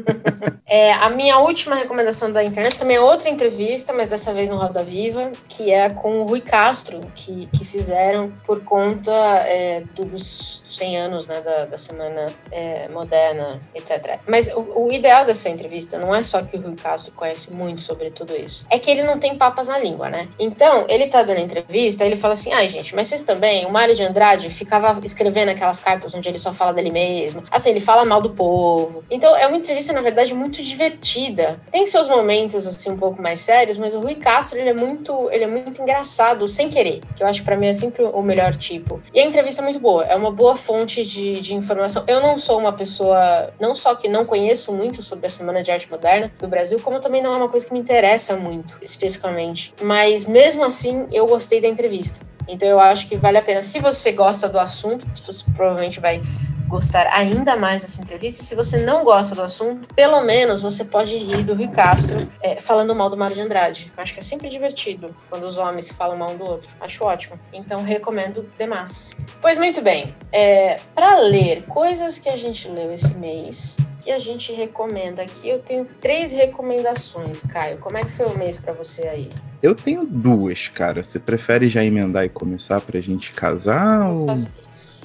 é, 0.67 0.93
a 0.93 1.09
minha 1.11 1.39
última 1.39 1.77
recomendação 1.77 2.31
da 2.31 2.45
internet 2.45 2.79
também 2.79 2.97
é 2.97 3.01
outra 3.01 3.31
entrevista, 3.31 3.93
mas 3.93 4.09
dessa 4.09 4.33
vez 4.33 4.51
no 4.51 4.57
Roda 4.57 4.83
Viva, 4.83 5.31
que 5.49 5.71
é 5.71 5.94
com 5.95 6.21
o 6.21 6.25
Rui 6.25 6.41
Castro, 6.41 7.01
que, 7.15 7.47
que 7.47 7.65
fizeram 7.65 8.33
por 8.47 8.63
conta 8.63 9.13
é, 9.13 9.83
dos 9.95 10.63
100 10.69 10.99
anos 10.99 11.27
né, 11.27 11.41
da, 11.41 11.65
da 11.67 11.79
Semana 11.79 12.27
é, 12.51 12.89
Moderna, 12.89 13.61
etc. 13.75 14.19
Mas 14.27 14.49
o, 14.49 14.87
o, 14.87 14.93
ideal 14.93 15.25
dessa 15.25 15.49
entrevista 15.49 15.99
não 15.99 16.15
é 16.15 16.23
só 16.23 16.43
que 16.43 16.57
o 16.57 16.61
Rui 16.61 16.75
Castro 16.75 17.13
conhece 17.13 17.53
muito 17.53 17.81
sobre 17.81 18.11
tudo 18.11 18.37
isso, 18.37 18.67
é 18.71 18.79
que 18.79 18.91
ele 18.91 19.03
não 19.03 19.19
tem 19.19 19.37
papas 19.37 19.69
na 19.69 19.79
língua, 19.79 20.09
né? 20.09 20.29
Então, 20.39 20.87
ele 20.89 21.07
tá 21.07 21.23
dando 21.23 21.41
entrevista, 21.41 22.05
ele 22.05 22.17
fala 22.17 22.35
assim: 22.35 22.53
ai, 22.53 22.69
gente, 22.69 22.95
mas 22.95 23.09
vocês 23.09 23.23
também, 23.23 23.67
o 23.67 23.71
Mário 23.71 23.95
de 23.95 24.03
Andrade 24.03 24.51
ficava 24.51 24.99
escrevendo 25.05 25.51
aquelas 25.51 25.79
cartas 25.79 26.15
onde 26.15 26.29
ele 26.29 26.39
só 26.39 26.53
fala 26.53 26.73
dele 26.73 26.91
mesmo. 26.91 27.43
Assim, 27.51 27.71
ele 27.71 27.81
fala 27.81 28.05
mal 28.05 28.21
do 28.21 28.31
povo. 28.31 29.05
Então, 29.11 29.37
é 29.37 29.47
uma 29.47 29.57
entrevista, 29.57 29.93
na 29.93 30.01
verdade, 30.01 30.35
muito 30.35 30.63
divertida. 30.63 31.61
Tem 31.71 31.87
seus 31.87 32.09
momentos, 32.09 32.67
assim, 32.67 32.91
um 32.91 32.97
pouco 32.97 33.21
mais 33.21 33.41
sérios, 33.41 33.79
mas 33.79 33.95
o 33.95 34.01
Rui 34.01 34.15
Castro, 34.17 34.59
ele 34.59 34.71
é 34.71 34.75
muito, 34.75 35.29
ele 35.31 35.45
é 35.45 35.47
muito 35.47 35.84
engraçado, 35.85 36.49
sem 36.49 36.69
querer, 36.69 37.01
que 37.15 37.23
eu 37.23 37.27
acho 37.27 37.45
para 37.45 37.57
mim 37.57 37.67
é 37.67 37.75
sempre 37.75 38.03
o 38.03 38.23
melhor 38.23 38.57
tipo. 38.57 39.01
E 39.13 39.21
a 39.21 39.25
entrevista 39.25 39.61
é 39.61 39.65
muito 39.65 39.79
boa, 39.79 40.05
é 40.05 40.17
uma 40.17 40.33
boa 40.33 40.57
fonte 40.57 41.05
de, 41.05 41.41
de 41.41 41.55
informação. 41.55 42.03
Eu 42.09 42.21
não 42.21 42.39
sou 42.39 42.59
uma 42.59 42.73
pessoa, 42.73 43.53
não 43.61 43.77
só 43.77 43.95
que 43.95 44.09
não 44.09 44.25
conheço 44.25 44.73
muito 44.73 45.03
sobre 45.03 45.27
a 45.27 45.31
Semana 45.31 45.63
de 45.63 45.71
Arte 45.71 45.91
Moderna 45.91 46.33
do 46.39 46.49
Brasil, 46.49 46.81
como 46.81 46.99
também 46.99 47.23
não 47.23 47.33
é 47.35 47.37
uma 47.37 47.49
coisa 47.49 47.67
que 47.67 47.73
me 47.73 47.79
interessa 47.79 48.35
muito, 48.37 48.75
especificamente. 48.83 49.75
Mas 49.81 50.25
mesmo 50.25 50.65
assim, 50.65 51.07
eu 51.13 51.27
gostei 51.27 51.61
da 51.61 51.69
entrevista. 51.69 52.21
Então 52.49 52.69
eu 52.69 52.79
acho 52.79 53.09
que 53.09 53.17
vale 53.17 53.39
a 53.39 53.43
pena. 53.43 53.63
Se 53.63 53.79
você 53.79 54.13
gosta 54.13 54.49
do 54.49 54.59
assunto, 54.59 55.07
você 55.15 55.45
provavelmente 55.55 56.01
vai 56.01 56.23
gostar 56.67 57.07
ainda 57.09 57.57
mais 57.57 57.83
dessa 57.83 58.03
entrevista. 58.03 58.43
Se 58.43 58.55
você 58.55 58.79
não 58.79 59.05
gosta 59.05 59.35
do 59.35 59.43
assunto, 59.43 59.93
pelo 59.95 60.21
menos 60.23 60.61
você 60.61 60.85
pode 60.85 61.17
rir 61.17 61.43
do 61.43 61.55
Rui 61.55 61.69
Castro 61.69 62.29
é, 62.41 62.57
falando 62.61 62.95
mal 62.95 63.11
do 63.11 63.17
Mário 63.17 63.37
de 63.37 63.43
Andrade. 63.43 63.93
Eu 63.97 64.03
acho 64.03 64.13
que 64.13 64.21
é 64.21 64.23
sempre 64.23 64.49
divertido 64.49 65.15
quando 65.31 65.45
os 65.45 65.57
homens 65.57 65.91
falam 65.91 66.17
mal 66.17 66.31
um 66.31 66.37
do 66.37 66.45
outro. 66.45 66.69
Acho 66.81 67.05
ótimo. 67.05 67.39
Então 67.53 67.83
recomendo 67.83 68.49
demais. 68.59 69.13
Pois 69.41 69.59
muito 69.59 69.83
bem. 69.83 70.15
É, 70.33 70.79
Para 70.95 71.19
ler 71.19 71.65
coisas 71.65 72.19
que 72.19 72.29
a 72.29 72.37
gente 72.37 72.69
leu 72.69 72.93
esse 72.93 73.15
mês, 73.15 73.77
que 74.05 74.11
a 74.11 74.19
gente 74.19 74.53
recomenda 74.53 75.23
aqui, 75.23 75.49
eu 75.49 75.59
tenho 75.59 75.87
três 76.01 76.31
recomendações. 76.31 77.43
Caio, 77.43 77.79
como 77.79 77.97
é 77.97 78.05
que 78.05 78.13
foi 78.13 78.27
o 78.27 78.39
mês 78.39 78.59
para 78.59 78.73
você 78.75 79.03
aí? 79.09 79.31
Eu 79.63 79.75
tenho 79.75 80.05
duas, 80.05 80.69
cara. 80.69 81.03
Você 81.03 81.19
prefere 81.19 81.71
já 81.71 81.83
emendar 81.83 82.25
e 82.25 82.29
começar 82.29 82.83
pra 82.83 83.01
gente 83.01 83.33
casar? 83.33 84.11
Ou... 84.11 84.27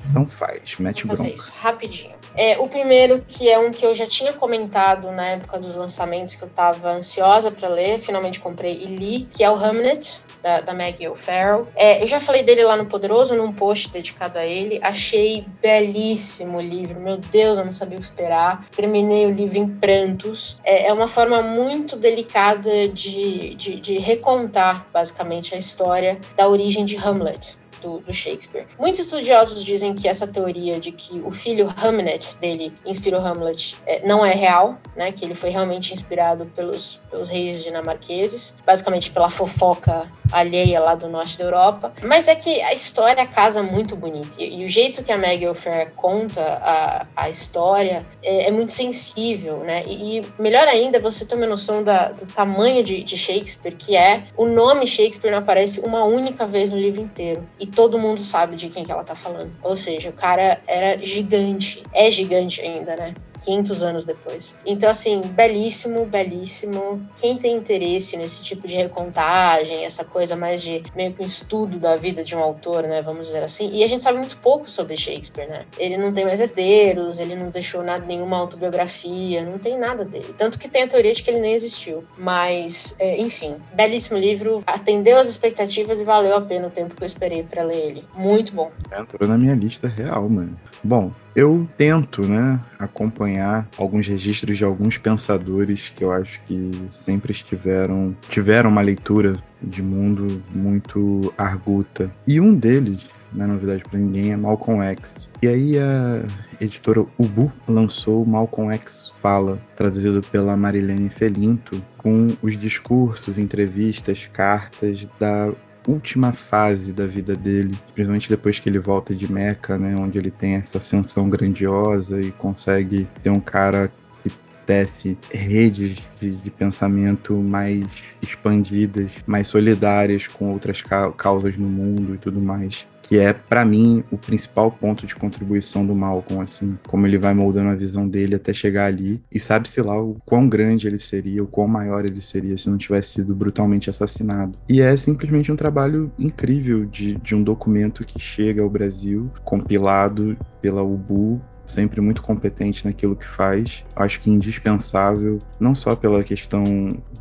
Então 0.10 0.26
faz, 0.28 0.76
mete 0.80 1.06
Vou 1.06 1.16
fazer 1.16 1.30
bronca. 1.30 1.36
isso, 1.36 1.52
rapidinho. 1.62 2.16
É, 2.36 2.58
o 2.58 2.68
primeiro, 2.68 3.24
que 3.28 3.50
é 3.50 3.58
um 3.60 3.72
que 3.72 3.86
eu 3.86 3.94
já 3.94 4.06
tinha 4.06 4.34
comentado 4.34 5.12
na 5.12 5.26
época 5.26 5.60
dos 5.60 5.76
lançamentos, 5.76 6.36
que 6.36 6.42
eu 6.42 6.48
estava 6.48 6.92
ansiosa 6.92 7.52
para 7.52 7.68
ler, 7.68 8.00
finalmente 8.00 8.40
comprei 8.40 8.76
e 8.76 8.86
li, 8.86 9.28
que 9.34 9.44
é 9.44 9.50
o 9.50 9.56
Hamnet, 9.56 10.22
da, 10.42 10.62
da 10.62 10.74
Maggie 10.74 11.08
O'Farrell. 11.08 11.68
É, 11.76 12.02
eu 12.02 12.08
já 12.08 12.20
falei 12.20 12.44
dele 12.44 12.64
lá 12.64 12.76
no 12.78 12.86
Poderoso, 12.86 13.36
num 13.36 13.52
post 13.52 13.90
dedicado 13.90 14.38
a 14.38 14.46
ele. 14.46 14.80
Achei 14.82 15.46
belíssimo 15.62 16.58
o 16.58 16.62
livro. 16.62 17.00
Meu 17.00 17.18
Deus, 17.18 17.58
eu 17.58 17.66
não 17.66 17.72
sabia 17.72 17.98
o 17.98 18.02
que 18.02 18.08
esperar. 18.08 18.66
Terminei 18.76 19.26
o 19.26 19.32
livro 19.32 19.58
em 19.58 19.68
prantos. 19.68 20.58
É, 20.64 20.88
é 20.88 20.94
uma 20.94 21.08
forma 21.08 21.42
muito 21.42 21.96
delicada 21.96 22.88
de, 22.88 23.56
de, 23.56 23.80
de 23.80 23.98
recontar, 23.98 24.88
basicamente, 24.94 25.54
a 25.54 25.58
história 25.58 26.18
da 26.36 26.48
origem 26.48 26.86
de 26.86 26.96
Hamlet 26.96 27.59
do, 27.82 28.00
do, 28.00 28.14
Shakespeare. 28.14 28.66
Muitos 28.78 29.00
estudiosos 29.02 29.64
dizem 29.64 29.94
que 29.94 30.08
essa 30.08 30.28
teoria 30.28 30.80
de 30.80 30.92
que 30.92 31.20
o 31.26 31.32
filho 31.32 31.74
Hamlet 31.82 32.36
dele 32.38 32.74
inspirou 32.86 33.22
Hamlet 33.22 33.78
é, 33.86 34.06
não 34.06 34.26
é 34.26 34.34
real, 34.34 34.78
né? 34.96 35.12
Que 35.12 35.26
ele 35.26 35.36
foi 35.36 35.50
realmente 35.50 35.94
inspirado 35.94 36.46
pelos, 36.56 37.00
pelos 37.10 37.28
reis 37.28 37.64
dinamarqueses, 37.64 38.58
basicamente 38.66 39.12
pela 39.12 39.30
fofoca 39.30 40.08
alheia 40.32 40.80
lá 40.80 40.96
do 40.96 41.08
norte 41.08 41.38
da 41.38 41.44
Europa. 41.46 41.94
Mas 42.04 42.28
é 42.28 42.36
que 42.36 42.62
a 42.62 42.74
história 42.74 43.26
casa 43.26 43.64
muito 43.64 43.96
bonita. 43.96 44.30
E, 44.38 44.62
e 44.62 44.66
o 44.66 44.70
jeito 44.70 45.04
que 45.04 45.12
a 45.12 45.18
Maggie 45.18 45.48
O'Farrell 45.48 45.92
conta 45.96 46.42
a, 46.42 47.06
a 47.16 47.30
história 47.30 48.06
é, 48.22 48.48
é, 48.48 48.52
muito 48.52 48.72
sensível, 48.72 49.60
né? 49.60 49.84
E, 49.86 50.20
e, 50.20 50.22
melhor 50.38 50.68
ainda, 50.68 51.00
você 51.00 51.26
toma 51.26 51.46
noção 51.46 51.84
da, 51.84 52.10
do 52.10 52.26
tamanho 52.26 52.84
de, 52.84 53.04
de 53.04 53.18
Shakespeare, 53.18 53.76
que 53.76 53.96
é 53.96 54.24
o 54.36 54.46
nome 54.46 54.86
Shakespeare 54.88 55.32
não 55.32 55.40
aparece 55.40 55.80
uma 55.80 56.04
única 56.04 56.46
vez 56.46 56.72
no 56.72 56.78
livro 56.78 57.02
inteiro. 57.02 57.48
E 57.60 57.66
todo 57.70 58.00
mundo 58.00 58.24
sabe 58.24 58.56
de 58.56 58.70
quem 58.70 58.84
que 58.84 58.92
ela 58.92 59.04
tá 59.04 59.16
falando. 59.16 59.52
Ou 59.64 59.76
seja, 59.76 60.10
o 60.10 60.14
cara 60.14 60.62
era 60.68 61.02
gigante. 61.02 61.84
É 61.94 62.10
gigante 62.12 62.62
ainda, 62.62 62.96
né? 62.96 63.14
500 63.46 63.84
anos 63.84 64.06
depois. 64.06 64.58
Então, 64.66 64.90
assim, 64.90 65.22
belíssimo, 65.22 66.06
belíssimo. 66.06 67.02
Quem 67.20 67.38
tem 67.38 67.56
interesse 67.56 68.18
nesse 68.18 68.42
tipo 68.42 68.68
de 68.68 68.76
recontagem, 68.76 69.86
essa 69.86 70.04
coisa 70.04 70.36
mais 70.36 70.62
de 70.62 70.84
meio 70.96 71.14
que 71.14 71.22
um 71.22 71.26
estudo 71.26 71.78
da 71.78 71.96
vida 71.96 72.24
de 72.24 72.36
um 72.36 72.40
autor, 72.40 72.84
né? 72.84 73.02
Vamos 73.02 73.28
dizer 73.28 73.44
assim. 73.44 73.70
E 73.74 73.84
a 73.84 73.88
gente 73.88 74.04
sabe 74.04 74.18
muito 74.18 74.38
pouco 74.38 74.70
sobre 74.70 74.98
Shakespeare, 74.98 75.48
né? 75.48 75.66
Ele 75.78 75.98
não 75.98 76.14
tem 76.14 76.26
mais 76.26 76.40
herdeiros, 76.40 77.20
ele 77.20 77.36
não 77.36 77.50
deixou 77.50 77.84
nada, 77.84 78.06
nenhuma 78.06 78.38
autobiografia, 78.38 79.44
não 79.44 79.58
tem 79.58 79.78
nada 79.78 80.06
dele. 80.06 80.34
Tanto 80.38 80.60
que 80.60 80.68
tem 80.68 80.84
a 80.84 80.88
teoria 80.88 81.14
de 81.14 81.24
que 81.24 81.30
ele 81.30 81.40
nem 81.40 81.54
existiu. 81.54 82.04
Mas, 82.18 82.96
é, 83.00 83.20
enfim, 83.20 83.56
belíssimo 83.74 84.18
livro, 84.18 84.64
atendeu 84.66 85.18
as 85.18 85.28
expectativas 85.28 86.00
e 86.00 86.04
valeu 86.04 86.36
a 86.36 86.42
pena 86.42 86.68
o 86.68 86.72
tempo 86.72 86.96
que 86.96 87.04
eu 87.04 87.08
esperei 87.08 87.44
para 87.44 87.64
ler 87.64 87.86
ele. 87.86 88.06
Muito 88.16 88.54
bom. 88.54 88.72
Entrou 88.92 89.28
na 89.30 89.38
minha 89.38 89.56
lista 89.56 89.88
real, 89.88 90.30
mano. 90.30 90.58
Bom, 90.84 91.12
eu 91.36 91.68
tento, 91.78 92.28
né, 92.28 92.60
acompanhar 92.78 93.68
alguns 93.78 94.08
registros 94.08 94.58
de 94.58 94.64
alguns 94.64 94.98
pensadores 94.98 95.92
que 95.96 96.04
eu 96.04 96.12
acho 96.12 96.40
que 96.48 96.72
sempre 96.92 97.32
estiveram, 97.32 98.16
tiveram 98.30 98.70
uma 98.70 98.82
leitura 98.82 99.38
de 99.62 99.82
mundo 99.82 100.42
muito 100.54 101.34
arguta. 101.38 102.12
E 102.26 102.40
um 102.40 102.56
deles, 102.56 103.06
não 103.32 103.46
é 103.46 103.48
novidade 103.48 103.84
para 103.84 104.00
ninguém, 104.00 104.32
é 104.32 104.38
Malcolm 104.38 104.82
X. 104.82 105.30
E 105.42 105.48
aí 105.48 105.78
a 105.78 106.24
editora 106.60 107.06
Ubu 107.18 107.52
lançou 107.68 108.26
Malcolm 108.26 108.74
X 108.74 109.14
Fala, 109.22 109.60
traduzido 109.76 110.22
pela 110.32 110.58
Marilene 110.58 111.10
Felinto, 111.10 111.82
com 111.98 112.28
os 112.42 112.60
discursos, 112.60 113.38
entrevistas, 113.38 114.28
cartas 114.32 115.06
da 115.20 115.52
última 115.90 116.32
fase 116.32 116.94
da 116.94 117.08
vida 117.08 117.36
dele, 117.36 117.76
principalmente 117.94 118.30
depois 118.30 118.60
que 118.60 118.70
ele 118.70 118.80
volta 118.80 119.14
de 119.16 119.32
Meca, 119.32 119.78
né, 119.78 119.96
onde 119.96 120.18
ele 120.18 120.32
tem 120.32 120.56
essa 120.56 120.78
ascensão 120.78 121.30
grandiosa 121.30 122.22
e 122.22 122.32
consegue 122.32 123.08
ser 123.22 123.30
um 123.30 123.40
cara 123.40 123.92
que 124.24 124.32
tece 124.66 125.18
redes 125.32 125.98
de, 126.20 126.36
de 126.36 126.52
pensamento 126.52 127.34
mais 127.36 127.86
expandidas, 128.22 129.12
mais 129.26 129.48
solidárias 129.48 130.28
com 130.28 130.52
outras 130.52 130.84
causas 131.18 131.58
no 131.58 131.68
mundo 131.68 132.14
e 132.14 132.18
tudo 132.18 132.40
mais 132.40 132.86
que 133.10 133.18
é 133.18 133.34
para 133.34 133.66
mim 133.66 134.04
o 134.12 134.18
principal 134.20 134.70
ponto 134.70 135.08
de 135.08 135.16
contribuição 135.16 135.84
do 135.84 135.96
Malcolm, 135.96 136.44
assim, 136.44 136.78
como 136.88 137.08
ele 137.08 137.18
vai 137.18 137.34
moldando 137.34 137.72
a 137.72 137.76
visão 137.76 138.08
dele 138.08 138.36
até 138.36 138.54
chegar 138.54 138.86
ali 138.86 139.20
e 139.34 139.40
sabe-se 139.40 139.82
lá 139.82 140.00
o 140.00 140.16
quão 140.24 140.48
grande 140.48 140.86
ele 140.86 141.00
seria, 141.00 141.44
o 141.44 141.48
quão 141.48 141.68
maior 141.68 142.06
ele 142.06 142.22
seria 142.22 142.56
se 142.56 142.70
não 142.70 142.78
tivesse 142.78 143.14
sido 143.14 143.34
brutalmente 143.34 143.90
assassinado. 143.90 144.60
E 144.70 144.80
é 144.80 144.96
simplesmente 144.96 145.52
um 145.52 145.56
trabalho 145.56 146.12
incrível 146.20 146.86
de, 146.86 147.16
de 147.16 147.34
um 147.34 147.42
documento 147.42 148.06
que 148.06 148.20
chega 148.20 148.62
ao 148.62 148.70
Brasil, 148.70 149.32
compilado 149.44 150.38
pela 150.62 150.84
UBU 150.84 151.42
sempre 151.70 152.02
muito 152.02 152.22
competente 152.22 152.86
naquilo 152.86 153.16
que 153.16 153.28
faz. 153.28 153.84
Acho 153.96 154.20
que 154.22 154.30
indispensável, 154.30 155.38
não 155.60 155.76
só 155.76 155.96
pela 155.96 156.24
questão 156.24 156.64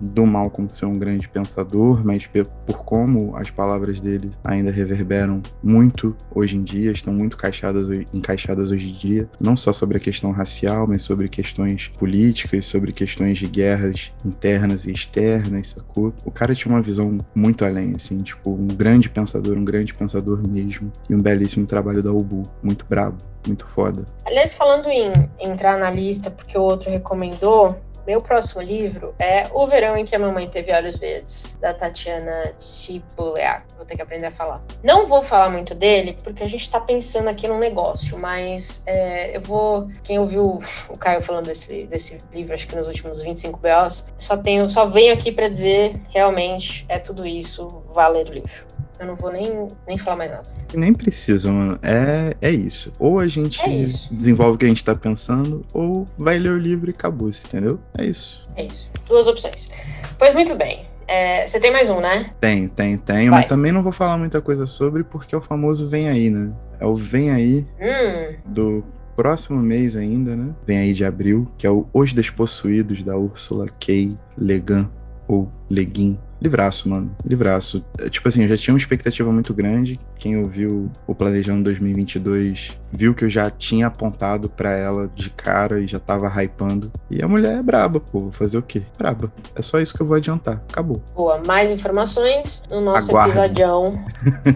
do 0.01 0.27
mal 0.27 0.51
como 0.51 0.69
ser 0.71 0.87
um 0.87 0.93
grande 0.93 1.29
pensador, 1.29 2.05
mas 2.05 2.27
por 2.27 2.85
como 2.85 3.37
as 3.37 3.51
palavras 3.51 4.01
dele 4.01 4.33
ainda 4.47 4.71
reverberam 4.71 5.43
muito 5.63 6.15
hoje 6.35 6.57
em 6.57 6.63
dia, 6.63 6.91
estão 6.91 7.13
muito 7.13 7.37
encaixadas, 7.37 7.89
encaixadas 8.13 8.73
hoje 8.73 8.89
em 8.89 8.93
dia, 8.93 9.31
não 9.41 9.57
só 9.57 9.73
sobre 9.73 9.99
a 9.99 10.01
questão 10.01 10.31
racial, 10.31 10.87
mas 10.87 11.03
sobre 11.03 11.29
questões 11.29 11.89
políticas, 11.99 12.67
sobre 12.67 12.93
questões 12.93 13.39
de 13.39 13.47
guerras 13.47 14.13
internas 14.25 14.85
e 14.85 14.93
externas, 14.93 15.69
sacou? 15.69 16.15
O 16.25 16.31
cara 16.31 16.55
tinha 16.55 16.73
uma 16.73 16.83
visão 16.83 17.17
muito 17.35 17.65
além, 17.65 17.93
assim, 17.97 18.19
tipo, 18.19 18.51
um 18.51 18.69
grande 18.69 19.09
pensador, 19.09 19.57
um 19.57 19.65
grande 19.65 19.93
pensador 19.93 20.41
mesmo, 20.49 20.91
e 21.09 21.15
um 21.15 21.19
belíssimo 21.19 21.67
trabalho 21.67 22.03
da 22.03 22.13
Ubu, 22.13 22.43
muito 22.63 22.85
brabo. 22.89 23.17
Muito 23.49 23.67
foda. 23.69 24.05
Aliás, 24.25 24.55
falando 24.55 24.89
em 24.89 25.13
entrar 25.39 25.77
na 25.77 25.91
lista 25.91 26.31
porque 26.31 26.57
o 26.57 26.63
outro 26.63 26.91
recomendou, 26.91 27.77
meu 28.09 28.23
próximo 28.23 28.63
livro 28.63 29.15
é 29.21 29.43
O 29.53 29.67
Verão 29.67 29.95
em 29.95 30.07
que 30.07 30.17
a 30.17 30.19
Mamãe 30.19 30.47
Teve 30.49 30.73
Olhos 30.73 30.97
Verdes, 30.97 31.59
da 31.61 31.75
Tatiana 31.75 32.55
Chipuleak. 32.59 33.65
Vou 33.77 33.85
ter 33.85 33.97
que 33.97 34.01
aprender 34.01 34.29
a 34.29 34.31
falar. 34.31 34.63
Não 34.83 35.07
vou 35.07 35.23
falar 35.23 35.51
muito 35.51 35.75
dele, 35.75 36.17
porque 36.25 36.43
a 36.43 36.49
gente 36.49 36.71
tá 36.71 36.81
pensando 36.81 37.29
aqui 37.29 37.47
num 37.47 37.59
negócio, 37.59 38.17
mas 38.19 38.83
é, 38.87 39.37
eu 39.37 39.43
vou. 39.43 39.91
Quem 40.03 40.19
ouviu 40.19 40.43
o 40.89 40.99
Caio 40.99 41.21
falando 41.21 41.49
desse, 41.49 41.85
desse 41.85 42.17
livro, 42.33 42.55
acho 42.55 42.67
que 42.67 42.77
nos 42.77 42.87
últimos 42.87 43.21
25 43.21 43.61
BOs, 43.61 44.07
só, 44.17 44.39
tenho, 44.39 44.71
só 44.71 44.87
venho 44.87 45.13
aqui 45.13 45.31
para 45.31 45.49
dizer 45.49 45.93
realmente 46.09 46.87
é 46.89 46.99
tudo 46.99 47.27
isso, 47.27 47.69
vá 47.95 48.09
ler 48.09 48.27
o 48.27 48.33
livro. 48.33 48.69
Eu 48.99 49.07
não 49.07 49.17
vou 49.17 49.31
nem, 49.31 49.69
nem 49.87 49.97
falar 49.97 50.17
mais 50.17 50.31
nada. 50.31 50.51
Nem 50.75 50.93
precisa, 50.93 51.53
mano. 51.53 51.79
É, 51.83 52.37
é 52.41 52.51
isso. 52.51 52.93
Ou 52.99 53.21
a 53.21 53.29
gente 53.29 53.38
É 53.65 53.69
isso. 53.69 54.15
desenvolve 54.15 54.55
o 54.55 54.59
que 54.59 54.65
a 54.65 54.69
gente 54.69 54.85
tá 54.85 54.95
pensando, 54.95 55.65
ou 55.73 56.05
vai 56.19 56.39
ler 56.39 56.51
o 56.51 56.59
livro 56.59 56.91
e 56.91 56.95
acabou, 56.97 57.29
entendeu? 57.29 57.79
É 57.99 58.05
isso. 58.05 58.43
É 58.57 58.65
isso. 58.65 58.91
Duas 59.07 59.27
opções. 59.27 59.71
Pois 60.19 60.35
muito 60.35 60.55
bem. 60.55 60.87
É, 61.07 61.47
você 61.47 61.59
tem 61.59 61.73
mais 61.73 61.89
um, 61.89 62.01
né? 62.01 62.31
Tem, 62.39 62.69
tem, 62.69 62.99
tem. 62.99 63.31
Vai. 63.31 63.41
Mas 63.41 63.49
também 63.49 63.73
não 63.73 63.83
vou 63.83 63.93
falar 63.93 64.19
muita 64.19 64.43
coisa 64.43 64.67
sobre, 64.67 65.03
porque 65.03 65.35
é 65.35 65.39
o 65.39 65.41
famoso 65.41 65.89
Vem 65.89 66.09
Aí, 66.09 66.29
né? 66.29 66.53
É 66.79 66.87
o 66.87 66.95
Vem 66.95 67.31
Aí 67.31 67.67
Hum, 67.81 68.37
do 68.45 68.85
próximo 69.17 69.59
mês 69.59 69.97
ainda, 69.97 70.37
né? 70.37 70.55
Vem 70.67 70.79
aí 70.79 70.93
de 70.93 71.05
abril, 71.05 71.51
que 71.57 71.67
é 71.67 71.71
o 71.71 71.87
Os 71.93 72.13
Despossuídos, 72.13 73.03
da 73.03 73.17
Ursula 73.17 73.67
K. 73.81 74.17
Le 74.37 74.61
Guin, 74.61 74.89
ou 75.27 75.51
Le 75.69 75.85
Guin. 75.85 76.19
Livraço, 76.41 76.89
mano. 76.89 77.15
Livraço. 77.25 77.85
É, 78.01 78.09
Tipo 78.09 78.29
assim, 78.29 78.43
eu 78.43 78.49
já 78.49 78.57
tinha 78.57 78.73
uma 78.75 78.79
expectativa 78.79 79.31
muito 79.33 79.53
grande. 79.53 79.99
Quem 80.17 80.37
ouviu 80.37 80.91
o 81.07 81.15
Planejando 81.15 81.65
2022 81.65 82.69
viu 82.93 83.15
que 83.15 83.25
eu 83.25 83.31
já 83.31 83.51
tinha 83.51 83.87
apontado 83.89 84.49
pra 84.49 84.73
ela 84.73 85.11
de 85.15 85.31
cara 85.31 85.81
e 85.81 85.87
já 85.87 85.99
tava 85.99 86.29
hypando. 86.43 86.91
E 87.11 87.23
a 87.23 87.29
mulher 87.29 87.59
é 87.59 87.63
braba, 87.63 88.01
pô. 88.01 88.19
Vou 88.21 88.33
fazer 88.33 88.59
o 88.59 88.63
quê? 88.63 88.83
Braba. 88.97 89.33
É 89.55 89.63
só 89.63 89.81
isso 89.81 89.93
que 89.95 90.01
eu 90.01 90.07
vou 90.07 90.17
adiantar. 90.17 90.63
Acabou. 90.71 91.03
boa. 91.15 91.43
Mais 91.47 91.71
informações 91.71 92.63
no 92.71 92.81
nosso 92.81 93.11
Aguarde. 93.11 93.37
episodião 93.39 93.93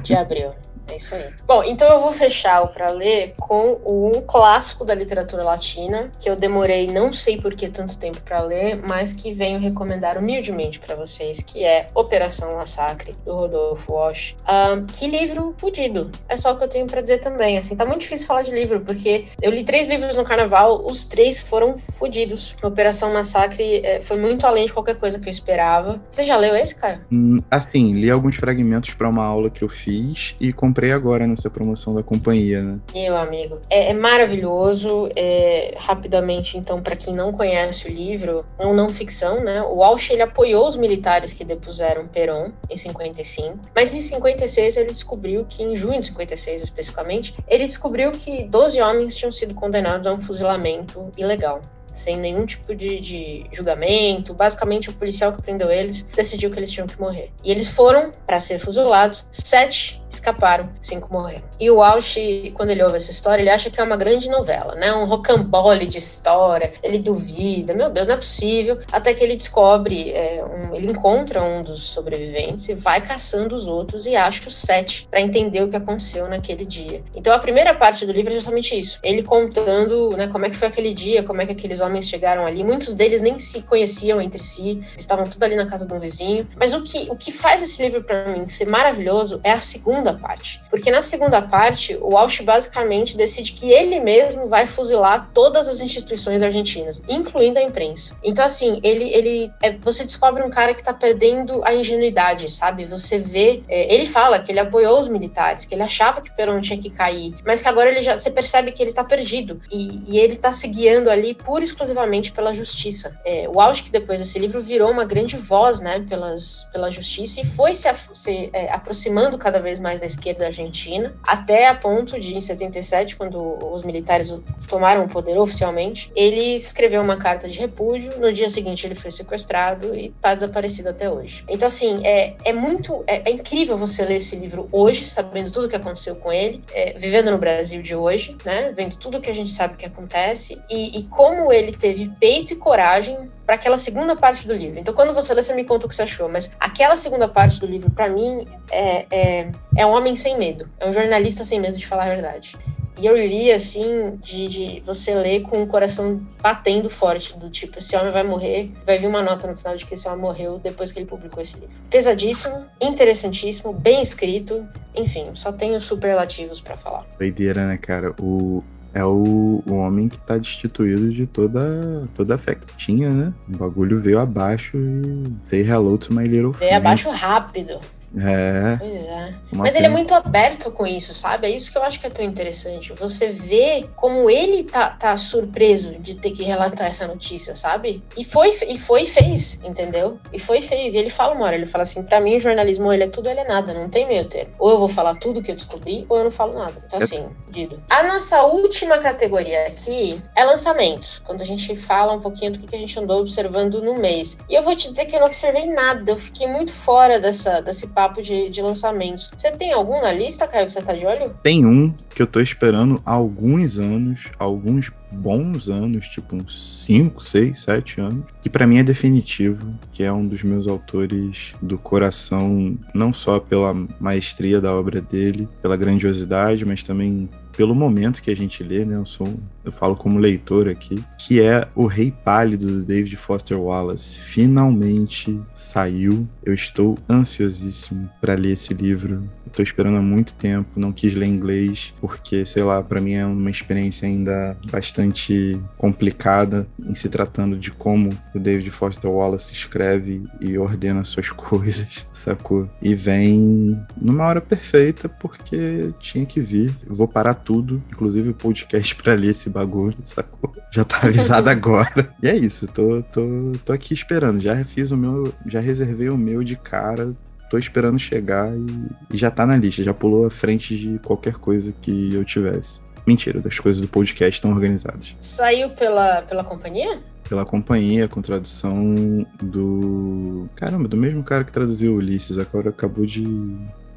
de 0.03 0.15
abril. 0.15 0.51
É 0.91 0.97
isso 0.97 1.15
aí. 1.15 1.31
Bom, 1.47 1.63
então 1.65 1.89
eu 1.89 2.01
vou 2.01 2.13
fechar 2.13 2.63
o 2.63 2.69
pra 2.69 2.91
ler 2.91 3.35
com 3.39 3.79
um 3.89 4.21
clássico 4.27 4.85
da 4.85 4.95
literatura 4.95 5.43
latina, 5.43 6.11
que 6.21 6.29
eu 6.29 6.37
demorei 6.37 6.87
não 6.87 7.13
sei 7.13 7.37
por 7.37 7.55
que 7.55 7.69
tanto 7.69 7.97
tempo 7.99 8.21
pra 8.21 8.43
ler, 8.43 8.81
mas 8.87 9.13
que 9.13 9.33
venho 9.35 9.59
recomendar 9.61 10.19
humildemente 10.19 10.79
pra 10.81 10.95
vocês, 10.97 11.41
que 11.41 11.65
é 11.65 11.87
Operação 11.95 12.57
Massacre, 12.57 13.13
do 13.25 13.35
Rodolfo 13.35 13.93
Walsh. 13.93 14.35
Ahn, 14.47 14.85
que 14.87 15.07
livro 15.07 15.55
fudido. 15.59 16.11
É 16.29 16.37
só 16.37 16.53
o 16.53 16.59
que 16.59 16.65
eu 16.65 16.69
tenho 16.69 16.87
pra 16.87 17.01
dizer 17.01 17.19
também. 17.19 17.57
Assim, 17.59 17.77
tá 17.77 17.85
muito 17.87 18.01
difícil 18.01 18.27
falar 18.27 18.43
de 18.43 18.51
livro, 18.51 18.81
porque 18.81 19.27
eu 19.41 19.51
li 19.51 19.65
três 19.65 19.89
livros 19.89 20.17
no 20.17 20.25
carnaval, 20.25 20.85
os 20.85 21.05
três 21.05 21.39
foram 21.39 21.77
fudidos. 21.99 22.57
Operação 22.63 23.13
Massacre 23.13 23.83
eh, 23.85 24.01
foi 24.01 24.19
muito 24.19 24.47
além 24.47 24.67
de 24.67 24.73
qualquer 24.73 24.97
coisa 24.97 25.19
que 25.19 25.29
eu 25.29 25.31
esperava. 25.31 26.01
Você 26.11 26.25
já 26.25 26.37
leu 26.37 26.55
esse, 26.57 26.75
cara? 26.75 27.01
Hum, 27.13 27.37
Assim, 27.51 27.87
li 27.89 28.11
alguns 28.11 28.37
fragmentos 28.37 28.95
pra 28.95 29.09
uma 29.09 29.25
aula 29.25 29.51
que 29.51 29.65
eu 29.65 29.69
fiz 29.69 30.35
e 30.41 30.53
comprei 30.73 30.91
agora 30.91 31.27
nessa 31.27 31.51
promoção 31.51 31.95
da 31.95 32.03
companhia, 32.03 32.63
né? 32.63 32.79
Meu 32.95 33.15
amigo, 33.19 33.59
é, 33.69 33.91
é 33.91 33.93
maravilhoso. 33.93 35.11
é, 35.15 35.75
rapidamente, 35.77 36.57
então, 36.57 36.83
para 36.83 36.97
quem 36.97 37.15
não 37.15 37.31
conhece 37.31 37.87
o 37.87 37.91
livro, 37.91 38.43
é 38.59 38.67
um 38.67 38.75
não 38.75 38.89
ficção, 38.89 39.37
né? 39.37 39.61
O 39.67 39.77
Walsh 39.77 40.11
ele 40.11 40.23
apoiou 40.23 40.67
os 40.67 40.77
militares 40.77 41.35
que 41.35 41.45
depuseram 41.45 42.07
Perón 42.07 42.53
em 42.71 42.77
55, 42.77 43.59
mas 43.75 43.93
em 43.93 44.01
56 44.01 44.79
ele 44.79 44.87
descobriu 44.87 45.45
que, 45.45 45.63
em 45.63 45.77
junho 45.77 46.01
de 46.01 46.09
56 46.09 46.63
especificamente, 46.63 47.35
ele 47.47 47.67
descobriu 47.67 48.11
que 48.13 48.45
12 48.45 48.81
homens 48.81 49.17
tinham 49.17 49.31
sido 49.31 49.55
condenados 49.55 50.07
a 50.07 50.13
um 50.13 50.23
fuzilamento 50.23 51.11
ilegal. 51.19 51.61
Sem 51.87 52.17
nenhum 52.17 52.47
tipo 52.47 52.75
de, 52.75 52.99
de 53.01 53.47
julgamento. 53.53 54.33
Basicamente, 54.33 54.89
o 54.89 54.95
policial 54.95 55.33
que 55.33 55.43
prendeu 55.43 55.71
eles 55.71 56.03
decidiu 56.03 56.51
que 56.51 56.59
eles 56.59 56.71
tinham 56.71 56.87
que 56.87 56.99
morrer. 56.99 57.31
E 57.45 57.51
eles 57.51 57.69
foram 57.69 58.11
para 58.27 58.41
ser 58.41 58.59
fuzilados. 58.59 59.27
Sete 59.31 60.02
escaparam, 60.15 60.71
cinco 60.81 61.09
morreram. 61.13 61.45
E 61.59 61.71
o 61.71 61.77
Walsh, 61.77 62.17
quando 62.55 62.71
ele 62.71 62.83
ouve 62.83 62.97
essa 62.97 63.11
história, 63.11 63.43
ele 63.43 63.51
acha 63.51 63.71
que 63.71 63.81
é 63.81 63.85
uma 63.85 63.97
grande 63.97 64.29
novela, 64.29 64.75
né? 64.75 64.93
Um 64.93 65.05
rocambole 65.05 65.87
de 65.87 65.99
história. 65.99 66.73
Ele 66.83 66.99
duvida, 66.99 67.75
meu 67.75 67.91
Deus, 67.91 68.07
não 68.07 68.15
é 68.15 68.19
possível. 68.19 68.79
Até 68.91 69.15
que 69.15 69.23
ele 69.23 69.37
descobre, 69.37 70.11
é, 70.11 70.37
um- 70.45 70.75
ele 70.75 70.91
encontra 70.93 71.43
um 71.43 71.61
dos 71.61 71.83
sobreviventes 71.83 72.69
e 72.69 72.75
vai 72.75 73.01
caçando 73.01 73.55
os 73.57 73.67
outros 73.67 74.07
e 74.07 74.17
acha 74.17 74.49
os 74.49 74.57
sete 74.57 75.07
para 75.11 75.21
entender 75.21 75.63
o 75.63 75.69
que 75.69 75.77
aconteceu 75.77 76.29
naquele 76.29 76.65
dia. 76.65 77.03
Então 77.17 77.33
a 77.33 77.39
primeira 77.39 77.75
parte 77.75 78.05
do 78.07 78.13
livro 78.13 78.31
é 78.33 78.35
justamente 78.35 78.79
isso. 78.79 78.99
Ele 79.03 79.23
contando, 79.23 80.11
né, 80.17 80.27
como 80.29 80.47
é 80.47 80.51
que 80.51 80.57
foi 80.57 80.69
aquele 80.69 80.95
dia, 80.95 81.23
como 81.23 81.41
é 81.43 81.47
que 81.47 81.53
aqueles 81.53 81.81
homens 81.81 82.07
chegaram 82.07 82.47
ali. 82.47 82.65
Muitos 82.65 82.95
deles 82.95 83.21
nem 83.21 83.39
se 83.39 83.63
conheciam 83.63 84.21
entre 84.21 84.43
si, 84.43 84.83
estavam 84.97 85.25
tudo 85.27 85.43
ali 85.43 85.55
na 85.55 85.67
casa 85.67 85.87
de 85.87 85.93
um 85.93 85.99
vizinho. 85.99 86.47
Mas 86.57 86.75
o 86.75 86.83
que, 86.83 87.09
o 87.11 87.17
que 87.17 87.31
faz 87.33 87.63
esse 87.63 87.83
livro 87.83 88.03
para 88.03 88.27
mim 88.27 88.49
ser 88.49 88.67
maravilhoso 88.67 89.41
é 89.43 89.53
a 89.53 89.61
segunda 89.61 90.02
parte. 90.11 90.63
Porque 90.71 90.91
na 90.91 91.03
segunda 91.03 91.43
parte, 91.43 91.95
o 92.01 92.15
Walsh 92.15 92.41
basicamente 92.41 93.15
decide 93.15 93.53
que 93.53 93.71
ele 93.71 94.01
mesmo 94.01 94.47
vai 94.47 94.67
fuzilar 94.67 95.29
todas 95.35 95.69
as 95.69 95.83
instituições 95.83 96.43
argentinas, 96.43 97.03
incluindo 97.07 97.59
a 97.59 97.63
imprensa. 97.63 98.17
Então, 98.25 98.43
assim, 98.43 98.81
ele, 98.83 99.05
ele 99.13 99.53
é, 99.61 99.73
você 99.73 100.03
descobre 100.05 100.43
um 100.43 100.49
cara 100.49 100.73
que 100.73 100.83
tá 100.83 100.95
perdendo 100.95 101.63
a 101.65 101.75
ingenuidade, 101.75 102.51
sabe? 102.51 102.87
Você 102.87 103.19
vê. 103.19 103.63
é, 103.69 103.93
ele 103.93 104.07
fala 104.07 104.39
que 104.39 104.51
ele 104.51 104.61
apoiou 104.61 104.99
os 104.99 105.09
militares, 105.09 105.67
que 105.67 105.75
ele 105.75 105.83
achava 105.83 106.23
que 106.23 106.35
Perón 106.35 106.61
tinha 106.63 106.81
que 106.81 106.89
cair, 106.89 107.35
mas 107.45 107.61
que 107.61 107.69
agora 107.69 107.91
ele 107.91 108.03
já. 108.03 108.19
Você 108.19 108.31
percebe 108.31 108.73
que 108.73 108.83
ele 108.83 108.93
tá 108.93 109.05
perdido. 109.05 109.61
E, 109.71 110.03
e 110.07 110.19
ele 110.19 110.37
tá 110.37 110.53
se 110.53 110.67
guiando 110.69 111.11
ali 111.11 111.35
pura 111.35 111.63
e 111.63 111.67
exclusivamente 111.67 112.33
pela 112.33 112.55
justiça. 112.55 113.19
É, 113.25 113.47
o 113.49 113.59
Walsh, 113.59 113.83
que 113.83 113.91
depois 113.91 114.21
desse 114.21 114.39
livro 114.39 114.61
virou 114.63 114.91
uma 114.91 115.05
grande 115.05 115.37
voz, 115.37 115.81
né, 115.81 116.05
pelas, 116.09 116.65
pela 116.73 116.91
justiça 116.91 117.41
e 117.41 117.45
foi 117.45 117.75
se, 117.75 117.89
se, 118.15 118.51
é, 118.53 118.73
aproximando 118.73 119.37
cada 119.37 119.59
vez 119.59 119.79
mais 119.79 119.92
da 120.01 120.07
esquerda 120.07 120.47
argentina, 120.47 121.15
até 121.23 121.69
a 121.69 121.75
ponto 121.75 122.19
de, 122.19 122.37
em 122.37 122.41
77, 122.41 123.17
quando 123.17 123.39
os 123.73 123.83
militares 123.83 124.31
o- 124.31 124.43
tomaram 124.69 125.05
o 125.05 125.09
poder 125.09 125.39
oficialmente, 125.39 126.11
ele 126.15 126.57
escreveu 126.57 127.03
uma 127.03 127.17
carta 127.17 127.49
de 127.49 127.59
repúdio. 127.59 128.13
No 128.19 128.33
dia 128.33 128.49
seguinte, 128.49 128.87
ele 128.87 128.95
foi 128.95 129.11
sequestrado 129.11 129.95
e 129.95 130.11
tá 130.21 130.35
desaparecido 130.35 130.89
até 130.89 131.11
hoje. 131.11 131.45
Então, 131.49 131.67
assim, 131.67 132.01
é, 132.07 132.35
é 132.45 132.53
muito. 132.53 133.03
É, 133.07 133.29
é 133.29 133.33
incrível 133.33 133.77
você 133.77 134.05
ler 134.05 134.17
esse 134.17 134.37
livro 134.37 134.69
hoje, 134.73 135.07
sabendo 135.09 135.51
tudo 135.51 135.67
o 135.67 135.69
que 135.69 135.77
aconteceu 135.77 136.17
com 136.17 136.33
ele, 136.33 136.63
é, 136.73 136.93
vivendo 136.99 137.31
no 137.31 137.39
Brasil 137.39 137.83
de 137.83 137.95
hoje, 137.95 138.37
né? 138.45 138.73
Vendo 138.77 138.97
tudo 138.97 139.21
que 139.21 139.31
a 139.31 139.35
gente 139.35 139.51
sabe 139.51 139.77
que 139.77 139.87
acontece 139.87 140.61
e, 140.71 140.99
e 140.99 141.03
como 141.05 141.53
ele 141.53 141.73
teve 141.73 142.11
peito 142.21 142.53
e 142.53 142.57
coragem 142.57 143.17
para 143.53 143.57
aquela 143.57 143.77
segunda 143.77 144.17
parte 144.17 144.49
do 144.49 144.55
livro. 144.55 144.81
Então, 144.81 144.95
quando 144.95 145.13
você 145.13 145.35
lê, 145.35 145.43
você 145.43 145.53
me 145.53 145.63
conta 145.63 145.85
o 145.85 145.89
que 145.89 145.95
você 145.95 146.05
achou, 146.05 146.27
mas 146.27 146.51
aquela 146.59 146.97
segunda 146.97 147.29
parte 147.29 147.61
do 147.61 147.67
livro, 147.67 147.91
para 147.91 148.09
mim, 148.09 148.47
é, 148.71 149.05
é, 149.11 149.53
é 149.77 149.85
um 149.85 149.91
homem 149.91 150.17
sem 150.17 150.39
medo, 150.39 150.71
é 150.81 150.89
um 150.89 150.93
jornalista 150.93 151.45
sem 151.45 151.61
medo 151.61 151.77
de 151.77 151.87
falar 151.87 152.07
a 152.07 152.09
verdade. 152.09 152.57
E 152.99 153.05
eu 153.05 153.15
li, 153.15 153.53
assim, 153.53 154.17
de, 154.17 154.49
de 154.49 154.83
você 154.87 155.15
ler 155.15 155.43
com 155.43 155.63
o 155.63 155.67
coração 155.67 156.27
batendo 156.41 156.89
forte, 156.89 157.37
do 157.37 157.51
tipo, 157.51 157.79
esse 157.79 157.95
homem 157.95 158.11
vai 158.11 158.23
morrer, 158.23 158.71
vai 158.87 158.97
vir 158.97 159.07
uma 159.07 159.23
nota 159.23 159.47
no 159.47 159.55
final 159.55 159.77
de 159.77 159.85
que 159.85 159.97
esse 159.97 160.09
homem 160.09 160.21
morreu 160.21 160.59
depois 160.59 160.91
que 160.91 160.99
ele 160.99 161.07
publicou 161.07 161.43
esse 161.43 161.55
livro. 161.55 161.69
Pesadíssimo, 161.91 162.65
interessantíssimo, 162.81 163.75
bem 163.75 164.01
escrito, 164.01 164.67
enfim, 164.95 165.31
só 165.35 165.53
tenho 165.53 165.79
superlativos 165.83 166.59
para 166.59 166.75
falar. 166.79 167.05
Doideira, 167.19 167.67
né, 167.67 167.77
cara? 167.77 168.15
O, 168.19 168.65
é 168.95 169.05
o, 169.05 169.63
o 169.67 169.75
homem 169.75 170.09
que 170.09 170.19
tá 170.19 170.37
destituído 170.37 171.11
de 171.13 171.27
toda, 171.27 172.07
toda 172.15 172.35
a 172.35 172.39
fé 172.39 172.55
que 172.55 172.77
tinha, 172.77 173.11
né? 173.11 173.33
O 173.53 173.57
bagulho 173.57 174.01
veio 174.01 174.19
abaixo 174.21 174.77
e 174.77 175.33
say 175.49 175.61
hello 175.63 175.97
to 175.97 176.13
my 176.13 176.25
little 176.27 176.53
Veio 176.53 176.59
friend. 176.71 176.75
abaixo 176.77 177.11
rápido. 177.11 177.79
É. 178.19 178.77
Pois 178.79 179.07
é. 179.07 179.35
uma 179.53 179.65
Mas 179.65 179.75
ele 179.75 179.87
é 179.87 179.89
muito 179.89 180.15
aberto 180.15 180.71
com 180.71 180.87
isso, 180.87 181.15
sabe? 181.15 181.47
É 181.47 181.51
isso 181.51 181.71
que 181.71 181.79
eu 181.79 181.83
acho 181.83 181.99
que 182.01 182.07
é 182.07 182.11
tão 182.11 182.25
interessante. 182.25 182.93
Você 182.95 183.29
vê 183.29 183.87
como 183.97 184.29
ele 184.29 184.65
tá, 184.65 184.91
tá 184.91 185.17
surpreso 185.17 185.93
de 185.99 186.15
ter 186.15 186.33
que 186.33 186.43
relatar 186.43 186.87
essa 186.87 187.07
notícia, 187.07 187.57
sabe? 187.57 188.03
E 188.17 188.25
foi, 188.25 188.51
e 188.69 188.79
foi 188.79 189.07
fez, 189.07 189.59
entendeu? 189.65 190.19
E 190.33 190.39
foi 190.39 190.59
e 190.59 190.63
fez. 190.63 190.95
E 190.95 190.99
ele 190.99 191.11
fala 191.11 191.35
uma 191.35 191.47
hora, 191.47 191.57
ele 191.57 191.67
fala 191.67 191.85
assim, 191.85 192.03
pra 192.03 192.21
mim 192.21 192.37
o 192.37 192.41
jornalismo 192.41 192.93
ele 192.93 193.05
é 193.05 193.09
tudo 193.09 193.29
ele 193.29 193.41
é 193.41 193.49
nada, 193.49 193.73
não 193.73 193.89
tem 193.89 194.07
meio 194.07 194.27
termo. 194.27 194.53
Ou 194.59 194.71
eu 194.71 194.79
vou 194.79 194.89
falar 194.89 195.15
tudo 195.15 195.43
que 195.43 195.51
eu 195.51 195.57
descobri, 195.57 196.05
ou 196.09 196.19
eu 196.19 196.25
não 196.25 196.31
falo 196.31 196.59
nada. 196.59 196.75
Então 196.87 197.01
É. 197.01 197.03
assim, 197.05 197.25
Dido. 197.49 197.83
A 197.91 198.03
nossa 198.03 198.43
última 198.45 198.99
categoria 198.99 199.67
aqui 199.67 200.21
é 200.35 200.45
lançamentos. 200.45 201.21
Quando 201.25 201.43
a 201.43 201.45
gente 201.45 201.77
fala 201.77 202.13
um 202.15 202.21
pouquinho 202.21 202.53
do 202.53 202.59
que 202.59 202.67
que 202.67 202.77
a 202.77 202.79
gente 202.79 202.99
andou 202.99 203.21
observando 203.21 203.83
no 203.83 203.95
mês. 203.95 204.39
E 204.49 204.55
eu 204.55 204.63
vou 204.63 204.75
te 204.75 204.89
dizer 204.91 205.05
que 205.05 205.15
eu 205.15 205.21
não 205.21 205.27
observei 205.27 205.67
nada. 205.67 206.11
Eu 206.11 206.17
fiquei 206.17 206.47
muito 206.47 206.73
fora 206.73 207.21
dessa, 207.21 207.61
desse 207.61 207.87
papo 207.89 208.02
de, 208.09 208.51
de 208.51 208.63
lançamentos. 208.63 209.31
Você 209.37 209.51
tem 209.53 209.73
algum 209.73 210.01
na 210.01 210.13
lista, 210.13 210.47
Caio, 210.47 210.67
que 210.67 210.73
você 210.73 210.83
tá 210.83 210.93
de 210.95 211.07
olho? 211.07 211.31
Tem 211.43 211.67
um 211.67 211.93
que 212.15 212.23
eu 212.23 212.27
tô 212.27 212.41
esperando 212.41 213.03
há 213.05 213.13
alguns 213.13 213.79
anos, 213.79 214.27
alguns 214.39 214.91
bons 215.11 215.69
anos, 215.69 216.09
tipo 216.09 216.37
uns 216.37 216.85
5, 216.87 217.23
6, 217.23 217.59
7 217.61 218.01
anos, 218.01 218.25
que 218.41 218.51
pra 218.51 218.67
mim 218.67 218.79
é 218.79 218.83
definitivo, 218.83 219.71
que 219.93 220.03
é 220.03 220.13
um 220.13 220.27
dos 220.27 220.43
meus 220.43 220.67
autores 220.67 221.53
do 221.61 221.79
coração, 221.79 222.77
não 222.95 223.13
só 223.13 223.39
pela 223.39 223.75
maestria 224.01 224.61
da 224.61 224.75
obra 224.75 225.01
dele, 225.01 225.49
pela 225.61 225.77
grandiosidade, 225.77 226.65
mas 226.65 226.83
também 226.83 227.29
pelo 227.57 227.75
momento 227.75 228.23
que 228.23 228.31
a 228.31 228.37
gente 228.37 228.63
lê, 228.63 228.85
né? 228.85 228.97
Eu 228.97 229.05
sou, 229.05 229.29
eu 229.65 229.73
falo 229.73 229.97
como 229.97 230.19
leitor 230.19 230.69
aqui, 230.69 231.03
que 231.19 231.41
é 231.41 231.67
O 231.75 231.87
Rei 231.87 232.13
Pálido 232.25 232.67
do 232.67 232.83
David 232.83 233.17
Foster 233.17 233.59
Wallace. 233.59 234.19
Finalmente 234.19 235.39
saiu. 235.55 236.27
Eu 236.45 236.55
estou 236.55 236.99
ansiosíssimo 237.09 238.11
para 238.21 238.35
ler 238.35 238.53
esse 238.53 238.75
livro. 238.75 239.23
Estou 239.47 239.63
esperando 239.63 239.99
há 239.99 240.03
muito 240.03 240.33
tempo, 240.35 240.81
não 240.81 240.93
quis 240.93 241.15
ler 241.15 241.27
inglês, 241.27 241.93
porque, 242.01 242.45
sei 242.47 242.63
lá, 242.63 242.83
para 242.83 243.01
mim 243.01 243.13
é 243.13 243.27
uma 243.27 243.51
experiência 243.51 244.09
ainda 244.09 244.57
bastante 244.71 245.61
complicada 245.77 246.67
em 246.79 246.95
se 246.95 247.09
tratando 247.09 247.59
de 247.59 247.71
como 247.71 248.09
o 248.35 248.39
David 248.39 248.71
Foster 248.71 249.11
Wallace 249.11 249.53
escreve 249.53 250.23
e 250.41 250.57
ordena 250.57 251.05
suas 251.05 251.29
coisas, 251.31 252.07
sacou? 252.15 252.69
E 252.81 252.95
vem 252.95 253.79
numa 254.01 254.25
hora 254.25 254.41
perfeita, 254.41 255.09
porque 255.09 255.91
tinha 256.01 256.25
que 256.25 256.41
vir. 256.41 256.75
Eu 256.87 256.95
vou 256.95 257.07
parar 257.07 257.35
tudo, 257.35 257.83
inclusive 257.93 258.31
o 258.31 258.35
podcast 258.35 258.95
pra 258.97 259.15
ler 259.15 259.33
esse 259.33 259.51
bagulho, 259.53 259.97
sacou? 260.03 260.53
Já 260.73 260.85
tá 260.85 260.99
avisado 261.03 261.49
agora. 261.51 262.13
E 262.23 262.29
é 262.29 262.37
isso, 262.37 262.67
tô, 262.67 263.03
tô, 263.13 263.53
tô 263.65 263.73
aqui 263.73 263.95
esperando. 263.95 264.41
Já 264.41 264.65
fiz 264.65 264.91
o 264.91 264.97
meu, 264.97 265.33
já 265.47 265.61
reservei 265.61 266.09
o 266.09 266.19
meu 266.19 266.43
de 266.43 266.57
cara 266.57 267.15
tô 267.53 267.59
esperando 267.59 267.99
chegar 267.99 268.51
e, 268.57 269.15
e, 269.15 269.19
já 269.19 269.31
tá 269.31 269.47
na 269.47 269.59
lista, 269.59 269.83
já 269.83 269.93
pulou 269.93 270.25
à 270.25 270.31
frente 270.31 270.75
de 270.75 270.99
qualquer 271.01 271.35
coisa 271.35 271.71
que 271.83 272.15
eu 272.15 272.25
tivesse. 272.25 272.81
Mentira, 273.07 273.41
das 273.41 273.59
coisas 273.59 273.79
do 273.79 273.87
podcast 273.87 274.39
estão 274.39 274.51
organizadas. 274.53 275.15
Saiu 275.21 275.69
pela, 275.69 276.23
pela 276.23 276.43
companhia? 276.43 277.01
Pela 277.29 277.45
companhia, 277.45 278.09
com 278.09 278.23
tradução 278.23 279.27
do. 279.43 280.49
Caramba, 280.57 280.89
do 280.89 280.97
mesmo 280.97 281.23
cara 281.23 281.45
que 281.45 281.53
traduziu 281.53 281.95
Ulisses, 281.95 282.39
agora 282.39 282.71
acabou 282.71 283.05
de, 283.05 283.25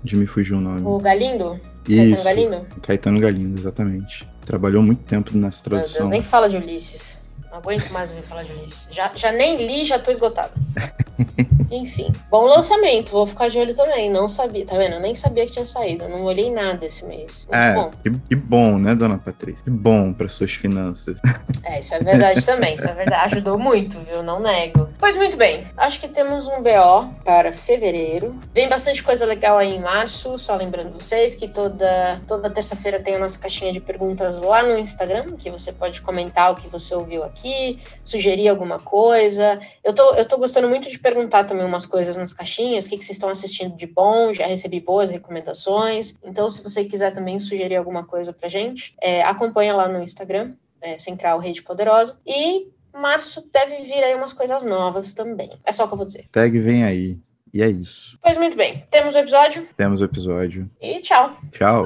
de 0.04 0.18
me 0.18 0.26
fugir 0.26 0.54
o 0.54 0.60
nome. 0.60 0.82
O 0.84 1.00
Galindo? 1.00 1.60
Isso, 1.88 2.24
Caetano 2.24 2.24
Galindo? 2.24 2.68
Caetano 2.82 3.20
Galindo, 3.20 3.60
exatamente. 3.60 4.28
Trabalhou 4.46 4.82
muito 4.82 5.04
tempo 5.04 5.36
nessa 5.38 5.64
tradução. 5.64 5.94
Meu 5.94 6.10
Deus, 6.10 6.10
nem 6.10 6.22
fala 6.22 6.50
de 6.50 6.58
Ulisses. 6.58 7.18
Não 7.50 7.58
aguento 7.58 7.90
mais 7.92 8.10
ouvir 8.10 8.24
falar 8.24 8.44
de 8.44 8.52
Ulisses. 8.52 8.88
Já, 8.92 9.12
já 9.16 9.32
nem 9.32 9.66
li, 9.66 9.86
já 9.86 9.98
tô 9.98 10.12
esgotado. 10.12 10.54
Enfim, 11.72 12.12
bom 12.30 12.44
lançamento, 12.46 13.12
vou 13.12 13.26
ficar 13.26 13.50
de 13.50 13.58
olho 13.58 13.76
também. 13.76 14.10
Não 14.10 14.28
sabia, 14.28 14.66
tá 14.66 14.78
vendo? 14.78 14.96
Eu 14.96 15.00
nem 15.00 15.16
sabia 15.16 15.46
que 15.46 15.54
tinha 15.54 15.66
saído. 15.66 16.08
não 16.08 16.24
olhei 16.24 16.52
nada 16.52 16.86
esse 16.86 17.04
mês. 17.06 17.46
Muito 17.50 17.56
é, 17.56 17.74
bom. 17.74 17.92
Que, 18.04 18.12
que, 18.12 18.36
bom, 18.36 18.78
né, 18.78 18.96
dona 18.96 19.18
Patrícia? 19.18 19.64
Que 19.64 19.70
bom 19.70 20.14
para 20.14 20.28
suas 20.28 20.54
finanças. 20.54 21.18
É, 21.64 21.80
isso 21.80 21.96
é 21.96 22.00
verdade 22.00 22.46
também. 22.46 22.76
Isso 22.76 22.88
é 22.88 22.94
verdade. 22.94 23.36
Ajudou 23.36 23.58
muito, 23.58 24.00
viu? 24.02 24.22
Não 24.22 24.40
nego. 24.40 24.88
Pois 25.00 25.16
muito 25.16 25.36
bem, 25.36 25.64
acho 25.76 26.00
que 26.00 26.08
temos 26.08 26.48
um 26.48 26.62
BO 26.62 27.10
para 27.24 27.52
fevereiro. 27.52 28.40
Vem 28.54 28.70
bastante 28.70 29.04
coisa 29.04 29.26
legal 29.26 29.58
aí 29.58 29.76
em 29.76 29.82
março. 29.82 30.38
Só 30.38 30.56
lembrando 30.56 30.94
vocês 30.94 31.34
que 31.34 31.48
toda, 31.48 32.22
toda 32.28 32.50
terça-feira 32.50 33.00
tem 33.00 33.16
a 33.16 33.20
nossa 33.20 33.40
caixinha 33.40 33.72
de 33.72 33.82
perguntas 33.82 34.40
lá 34.40 34.62
no 34.62 34.78
Instagram, 34.78 35.36
que 35.38 35.50
você 35.50 35.72
pode 35.72 36.02
comentar 36.02 36.52
o 36.52 36.56
que 36.56 36.68
você 36.68 36.94
ouviu 36.94 37.24
aqui, 37.24 37.80
sugerir 38.04 38.48
alguma 38.48 38.80
coisa. 38.80 39.60
Eu 39.84 39.94
tô, 39.94 40.14
eu 40.14 40.26
tô 40.26 40.38
gostando 40.38 40.70
muito 40.70 40.90
de 40.90 41.00
perguntar 41.00 41.46
também 41.46 41.55
umas 41.64 41.86
coisas 41.86 42.16
nas 42.16 42.34
caixinhas, 42.34 42.86
o 42.86 42.90
que, 42.90 42.98
que 42.98 43.04
vocês 43.04 43.16
estão 43.16 43.30
assistindo 43.30 43.76
de 43.76 43.88
bom, 43.88 44.34
já 44.34 44.46
recebi 44.46 44.80
boas 44.80 45.10
recomendações. 45.10 46.16
Então, 46.24 46.50
se 46.50 46.62
você 46.62 46.86
quiser 46.86 47.12
também 47.12 47.40
sugerir 47.40 47.76
alguma 47.76 48.06
coisa 48.06 48.34
pra 48.34 48.50
gente, 48.50 48.96
é, 49.02 49.24
acompanha 49.24 49.74
lá 49.74 49.88
no 49.88 50.02
Instagram, 50.02 50.54
é, 50.82 50.98
Central 50.98 51.40
Rede 51.40 51.62
Poderosa. 51.62 52.18
E 52.26 52.70
março 52.94 53.48
deve 53.52 53.84
vir 53.84 54.04
aí 54.04 54.16
umas 54.16 54.34
coisas 54.34 54.64
novas 54.64 55.14
também. 55.14 55.52
É 55.66 55.72
só 55.72 55.86
o 55.86 55.88
que 55.88 55.94
eu 55.94 55.98
vou 55.98 56.06
dizer. 56.06 56.28
Tag 56.32 56.58
vem 56.60 56.84
aí. 56.84 57.20
E 57.54 57.62
é 57.62 57.70
isso. 57.70 58.18
Pois 58.22 58.38
muito 58.38 58.58
bem. 58.58 58.86
Temos 58.92 59.16
o 59.16 59.18
episódio? 59.18 59.68
Temos 59.78 60.02
o 60.02 60.06
episódio. 60.06 60.70
E 60.82 61.00
tchau. 61.00 61.38
Tchau. 61.54 61.86